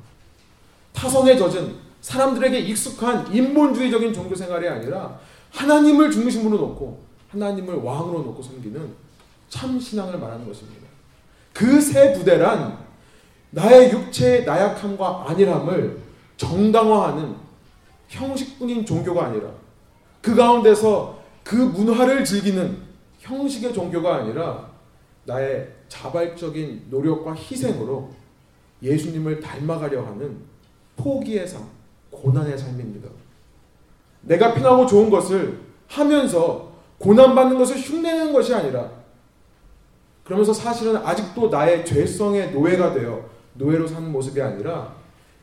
타성에 0.94 1.36
젖은 1.36 1.74
사람들에게 2.00 2.58
익숙한 2.60 3.32
인본주의적인 3.34 4.14
종교 4.14 4.34
생활이 4.34 4.66
아니라 4.66 5.18
하나님을 5.50 6.10
중심으로 6.10 6.56
놓고 6.56 7.04
하나님을 7.32 7.74
왕으로 7.76 8.22
놓고 8.22 8.42
섬기는 8.42 8.94
참 9.50 9.78
신앙을 9.78 10.18
말하는 10.18 10.46
것입니다. 10.48 10.86
그 11.52 11.80
새 11.80 12.14
부대란 12.14 12.78
나의 13.50 13.92
육체의 13.92 14.44
나약함과 14.46 15.26
안일함을 15.28 15.98
정당화하는 16.38 17.34
형식뿐인 18.08 18.86
종교가 18.86 19.26
아니라 19.26 19.48
그 20.22 20.34
가운데서 20.34 21.22
그 21.44 21.54
문화를 21.56 22.24
즐기는 22.24 22.85
형식의 23.26 23.74
종교가 23.74 24.16
아니라 24.16 24.70
나의 25.24 25.68
자발적인 25.88 26.86
노력과 26.90 27.34
희생으로 27.34 28.10
예수님을 28.82 29.40
닮아가려 29.40 30.04
하는 30.06 30.36
포기의 30.96 31.46
삶, 31.46 31.66
고난의 32.10 32.56
삶입니다. 32.56 33.08
내가 34.22 34.54
편하고 34.54 34.86
좋은 34.86 35.10
것을 35.10 35.60
하면서 35.88 36.72
고난받는 36.98 37.58
것을 37.58 37.76
흉내내는 37.76 38.32
것이 38.32 38.54
아니라 38.54 38.90
그러면서 40.24 40.52
사실은 40.52 40.96
아직도 40.96 41.48
나의 41.48 41.84
죄성의 41.84 42.52
노예가 42.52 42.94
되어 42.94 43.28
노예로 43.54 43.86
사는 43.86 44.10
모습이 44.10 44.40
아니라 44.40 44.94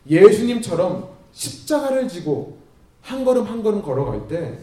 예수님처럼 0.09 1.09
십자가를 1.31 2.07
지고 2.07 2.57
한 3.01 3.23
걸음 3.23 3.43
한 3.45 3.63
걸음 3.63 3.81
걸어갈 3.81 4.27
때 4.27 4.57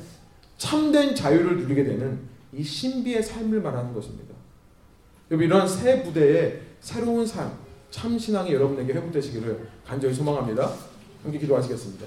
참된 0.58 1.14
자유를 1.14 1.58
누리게 1.58 1.84
되는 1.84 2.29
이 2.52 2.62
신비의 2.62 3.22
삶을 3.22 3.60
말하는 3.60 3.94
것입니다. 3.94 4.34
여러분 5.30 5.46
이러한 5.46 5.68
새 5.68 6.02
부대의 6.02 6.60
새로운 6.80 7.26
삶, 7.26 7.52
참 7.90 8.18
신앙이 8.18 8.52
여러분에게 8.52 8.92
회복되시기를 8.92 9.68
간절히 9.86 10.14
소망합니다. 10.14 10.72
함께 11.22 11.38
기도하시겠습니다. 11.38 12.06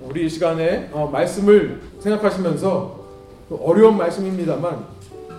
우리 0.00 0.26
이 0.26 0.28
시간에 0.28 0.90
어, 0.92 1.08
말씀을 1.08 1.80
생각하시면서 2.00 3.06
어려운 3.50 3.96
말씀입니다만 3.96 4.86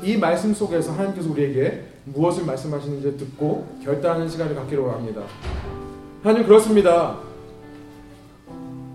이 0.04 0.18
말씀 0.18 0.54
속에서 0.54 0.94
하나님께서 0.94 1.30
우리에게 1.30 1.86
무엇을 2.06 2.46
말씀하시는지 2.46 3.18
듣고 3.18 3.80
결단하는 3.84 4.28
시간을 4.28 4.56
갖기로 4.56 4.92
합니다. 4.92 5.24
하나님 6.24 6.46
그렇습니다. 6.46 7.20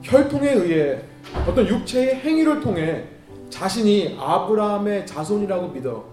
혈통에 0.03 0.53
의해 0.53 1.03
어떤 1.47 1.67
육체의 1.67 2.17
행위를 2.17 2.61
통해 2.61 3.05
자신이 3.53 4.17
아브라함의 4.19 5.07
자손이라고 5.07 5.69
믿어 5.69 6.05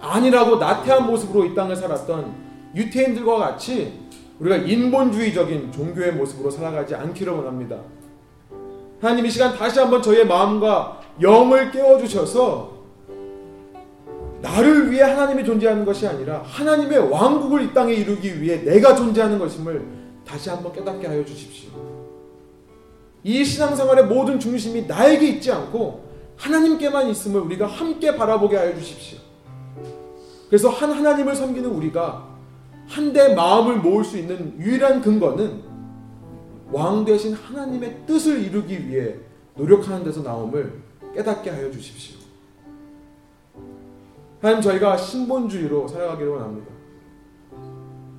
아니라고 0.00 0.56
나태한 0.56 1.06
모습으로 1.06 1.44
이 1.44 1.54
땅을 1.54 1.74
살았던 1.74 2.72
유태인들과 2.74 3.36
같이 3.36 4.00
우리가 4.38 4.56
인본주의적인 4.56 5.72
종교의 5.72 6.12
모습으로 6.12 6.50
살아가지 6.50 6.94
않기를 6.94 7.32
원합니다. 7.32 7.78
하나님 9.00 9.26
이 9.26 9.30
시간 9.30 9.56
다시 9.56 9.80
한번 9.80 10.02
저희의 10.02 10.26
마음과 10.26 11.00
영을 11.20 11.70
깨워주셔서 11.72 12.72
나를 14.40 14.90
위해 14.90 15.02
하나님이 15.02 15.44
존재하는 15.44 15.84
것이 15.84 16.06
아니라 16.06 16.42
하나님의 16.44 17.10
왕국을 17.10 17.62
이 17.62 17.74
땅에 17.74 17.92
이루기 17.92 18.40
위해 18.40 18.62
내가 18.62 18.94
존재하는 18.94 19.38
것임을 19.38 19.84
다시 20.24 20.48
한번 20.48 20.72
깨닫게 20.72 21.06
하여 21.06 21.24
주십시오. 21.24 21.70
이 23.24 23.44
신앙생활의 23.44 24.06
모든 24.06 24.38
중심이 24.38 24.82
나에게 24.82 25.26
있지 25.28 25.50
않고 25.50 26.03
하나님께만 26.36 27.08
있음을 27.08 27.40
우리가 27.40 27.66
함께 27.66 28.16
바라보게 28.16 28.56
하여 28.56 28.74
주십시오. 28.74 29.18
그래서 30.48 30.68
한 30.68 30.92
하나님을 30.92 31.34
섬기는 31.34 31.68
우리가 31.68 32.28
한데 32.86 33.34
마음을 33.34 33.78
모을 33.78 34.04
수 34.04 34.18
있는 34.18 34.58
유일한 34.58 35.00
근거는 35.00 35.62
왕 36.70 37.04
대신 37.04 37.34
하나님의 37.34 38.04
뜻을 38.06 38.42
이루기 38.42 38.88
위해 38.88 39.16
노력하는 39.56 40.04
데서 40.04 40.22
나옴을 40.22 40.80
깨닫게 41.14 41.50
하여 41.50 41.70
주십시오. 41.70 42.18
하나님 44.40 44.60
저희가 44.62 44.96
신본주의로 44.96 45.88
살아가기를 45.88 46.32
원합니다. 46.32 46.70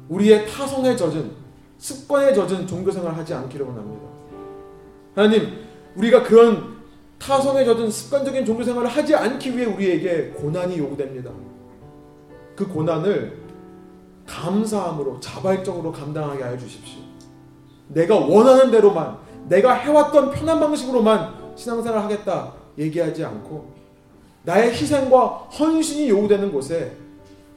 우리의 0.10 0.48
타성에 0.48 0.96
젖은 0.96 1.32
습관에 1.78 2.34
젖은 2.34 2.66
종교생활 2.66 3.16
하지 3.16 3.34
않기를 3.34 3.66
원합니다. 3.66 4.06
하나님 5.14 5.66
우리가 5.96 6.24
그런 6.24 6.75
타성에 7.26 7.66
젖은 7.66 7.90
습관적인 7.90 8.46
종교 8.46 8.64
생활을 8.64 8.88
하지 8.88 9.16
않기 9.16 9.58
위해 9.58 9.66
우리에게 9.66 10.30
고난이 10.36 10.78
요구됩니다. 10.78 11.32
그 12.56 12.68
고난을 12.68 13.44
감사함으로 14.28 15.20
자발적으로 15.20 15.92
감당하게 15.92 16.44
하여 16.44 16.56
주십시오. 16.56 17.00
내가 17.88 18.16
원하는 18.16 18.70
대로만 18.70 19.18
내가 19.50 19.74
해왔던 19.74 20.32
편한 20.32 20.60
방식으로만 20.60 21.56
신앙생활 21.56 22.04
하겠다 22.04 22.54
얘기하지 22.78 23.26
않고 23.26 23.74
나의 24.44 24.72
희생과 24.72 25.28
헌신이 25.28 26.10
요구되는 26.10 26.52
곳에 26.52 26.96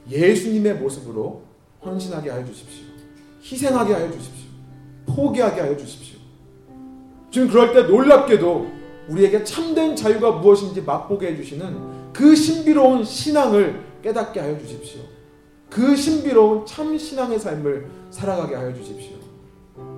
예수님의 0.09 0.75
모습으로 0.75 1.43
헌신하게 1.85 2.31
하여 2.31 2.43
주십시오. 2.43 2.85
희생하게 3.43 3.93
하여 3.93 4.11
주십시오. 4.11 4.49
포기하게 5.05 5.61
하여 5.61 5.77
주십시오. 5.77 6.17
지금 7.29 7.47
그럴 7.49 7.71
때 7.71 7.83
놀랍게도 7.83 8.78
우리에게 9.09 9.43
참된 9.43 9.95
자유가 9.95 10.31
무엇인지 10.31 10.83
맛보게 10.83 11.27
해주시는 11.27 12.11
그 12.13 12.35
신비로운 12.35 13.03
신앙을 13.03 13.83
깨닫게 14.03 14.39
하여 14.39 14.57
주십시오. 14.57 15.01
그 15.69 15.95
신비로운 15.95 16.65
참 16.65 16.97
신앙의 16.97 17.39
삶을 17.39 17.87
살아가게 18.11 18.55
하여 18.55 18.73
주십시오. 18.73 19.17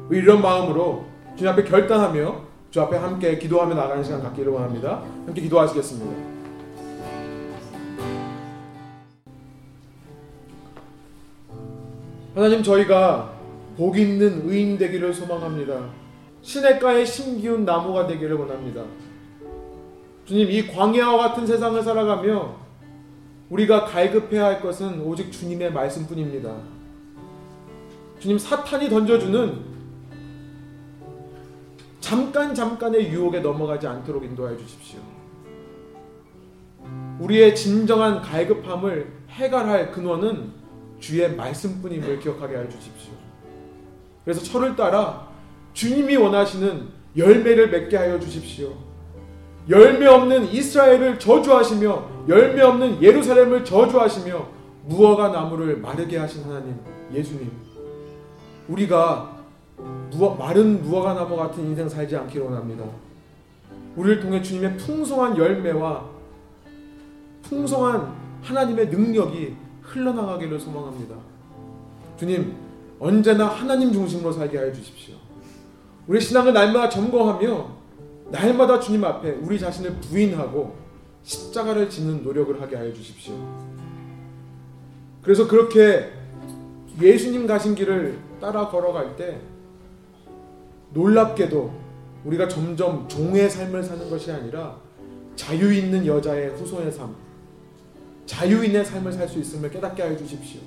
이런 0.10 0.42
마음으로 0.42 1.06
주님 1.36 1.52
앞에 1.52 1.64
결단하며 1.64 2.52
주 2.72 2.82
앞에 2.82 2.98
함께 2.98 3.38
기도하며 3.38 3.76
나가는 3.76 4.04
시간 4.04 4.22
갖기를 4.22 4.52
원합니다. 4.52 5.04
함께 5.26 5.42
기도하시겠습니다. 5.42 6.32
하나님 12.34 12.64
저희가 12.64 13.34
복 13.78 13.98
있는 13.98 14.50
의인 14.50 14.78
되기를 14.78 15.14
소망합니다. 15.14 15.90
시냇가의 16.42 17.06
심기운 17.06 17.66
나무가 17.66 18.08
되기를 18.08 18.36
원합니다. 18.36 18.84
주님 20.32 20.50
이 20.50 20.66
광야와 20.66 21.18
같은 21.18 21.46
세상을 21.46 21.84
살아가며 21.84 22.56
우리가 23.50 23.84
갈급해야 23.84 24.46
할 24.46 24.62
것은 24.62 25.02
오직 25.02 25.30
주님의 25.30 25.74
말씀뿐입니다. 25.74 26.56
주님 28.18 28.38
사탄이 28.38 28.88
던져주는 28.88 29.60
잠깐 32.00 32.56
잠깐의 32.56 33.12
유혹에 33.12 33.42
넘어가지 33.42 33.88
않도록 33.88 34.24
인도하여 34.24 34.56
주십시오. 34.56 35.02
우리의 37.20 37.54
진정한 37.54 38.22
갈급함을 38.22 39.12
해결할 39.32 39.92
근원은 39.92 40.54
주의 41.02 41.30
말씀뿐임을 41.36 42.22
기억하게 42.22 42.56
하여 42.56 42.70
주십시오. 42.70 43.12
그래서 44.24 44.42
철을 44.42 44.78
따라 44.78 45.28
주님이 45.74 46.16
원하시는 46.16 46.88
열매를 47.18 47.70
맺게 47.70 47.98
하여 47.98 48.18
주십시오. 48.18 48.91
열매 49.70 50.08
없는 50.08 50.52
이스라엘을 50.52 51.20
저주하시며 51.20 52.10
열매 52.28 52.62
없는 52.62 53.02
예루살렘을 53.02 53.64
저주하시며 53.64 54.48
무화과 54.88 55.30
나무를 55.30 55.78
마르게 55.78 56.18
하신 56.18 56.44
하나님 56.46 56.76
예수님 57.14 57.52
우리가 58.68 59.38
무화, 60.12 60.36
마른 60.36 60.82
무화과 60.82 61.14
나무 61.14 61.36
같은 61.36 61.64
인생 61.66 61.88
살지 61.88 62.16
않기를 62.16 62.46
원합니다. 62.46 62.86
우리를 63.96 64.22
통해 64.22 64.42
주님의 64.42 64.78
풍성한 64.78 65.38
열매와 65.38 66.06
풍성한 67.44 68.14
하나님의 68.42 68.90
능력이 68.90 69.56
흘러나가기를 69.82 70.60
소망합니다. 70.60 71.16
주님 72.18 72.56
언제나 73.00 73.48
하나님 73.48 73.92
중심으로 73.92 74.32
살게 74.32 74.58
하여 74.58 74.72
주십시오. 74.72 75.16
우리 76.08 76.20
신앙을 76.20 76.54
날마다 76.54 76.90
점검하며 76.90 77.81
날마다 78.32 78.80
주님 78.80 79.04
앞에 79.04 79.32
우리 79.42 79.60
자신을 79.60 79.98
부인하고 79.98 80.76
십자가를 81.24 81.90
짓는 81.90 82.24
노력을 82.24 82.60
하게 82.62 82.78
하여 82.78 82.92
주십시오. 82.94 83.36
그래서 85.22 85.48
그렇게 85.48 86.12
예수님 87.00 87.46
가신 87.46 87.76
길을 87.76 88.18
따라 88.40 88.70
걸어갈 88.70 89.16
때 89.16 89.40
놀랍게도 90.94 91.82
우리가 92.26 92.48
점점 92.48 93.08
종의 93.08 93.50
삶을 93.50 93.84
사는 93.84 94.10
것이 94.10 94.32
아니라 94.32 94.78
자유 95.36 95.74
있는 95.74 96.06
여자의 96.06 96.50
후손의 96.52 96.92
삶, 96.92 97.16
자유 98.26 98.64
있는 98.64 98.84
삶을 98.84 99.12
살 99.12 99.28
수 99.28 99.40
있음을 99.40 99.70
깨닫게 99.70 100.02
하여 100.02 100.16
주십시오. 100.18 100.62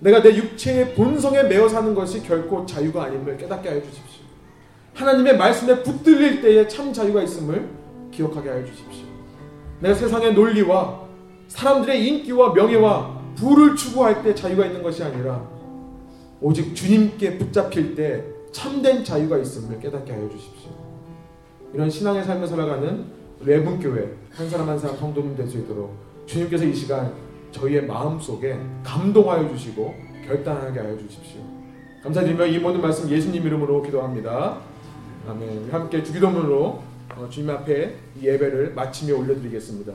내가 0.00 0.22
내 0.22 0.36
육체의 0.36 0.94
본성에 0.94 1.44
매어 1.44 1.68
사는 1.68 1.94
것이 1.94 2.22
결코 2.22 2.66
자유가 2.66 3.04
아님을 3.04 3.36
깨닫게 3.36 3.68
하여 3.68 3.80
주십시오. 3.82 4.13
하나님의 4.94 5.36
말씀에 5.36 5.82
붙들릴 5.82 6.40
때에 6.40 6.68
참 6.68 6.92
자유가 6.92 7.22
있음을 7.22 7.68
기억하게 8.12 8.48
하여 8.48 8.64
주십시오. 8.64 9.06
내가 9.80 9.94
세상의 9.94 10.34
논리와 10.34 11.02
사람들의 11.48 12.06
인기와 12.06 12.52
명예와 12.54 13.20
부를 13.36 13.74
추구할 13.74 14.22
때 14.22 14.34
자유가 14.34 14.64
있는 14.66 14.82
것이 14.82 15.02
아니라 15.02 15.42
오직 16.40 16.74
주님께 16.74 17.38
붙잡힐 17.38 17.94
때 17.94 18.24
참된 18.52 19.02
자유가 19.02 19.36
있음을 19.38 19.80
깨닫게 19.80 20.12
하여 20.12 20.28
주십시오. 20.30 20.70
이런 21.72 21.90
신앙의 21.90 22.22
삶을 22.24 22.46
살아가는 22.46 23.04
외분교회 23.40 24.14
한 24.30 24.48
사람 24.48 24.68
한 24.68 24.78
사람 24.78 24.96
성도님 24.96 25.36
될 25.36 25.48
수 25.48 25.58
있도록 25.58 25.92
주님께서 26.26 26.64
이 26.64 26.74
시간 26.74 27.12
저희의 27.50 27.84
마음 27.86 28.18
속에 28.20 28.56
감동하여 28.84 29.48
주시고 29.48 29.94
결단하게 30.26 30.78
하여 30.80 30.96
주십시오. 30.98 31.40
감사드리며 32.04 32.46
이 32.46 32.58
모든 32.58 32.80
말씀 32.80 33.08
예수님 33.10 33.44
이름으로 33.44 33.82
기도합니다. 33.82 34.58
아멘. 35.26 35.68
함께 35.70 36.02
주기도문으로 36.02 36.82
어, 37.16 37.28
주님 37.30 37.50
앞에 37.50 37.96
예배를 38.20 38.74
마치며 38.74 39.16
올려드리겠습니다. 39.16 39.92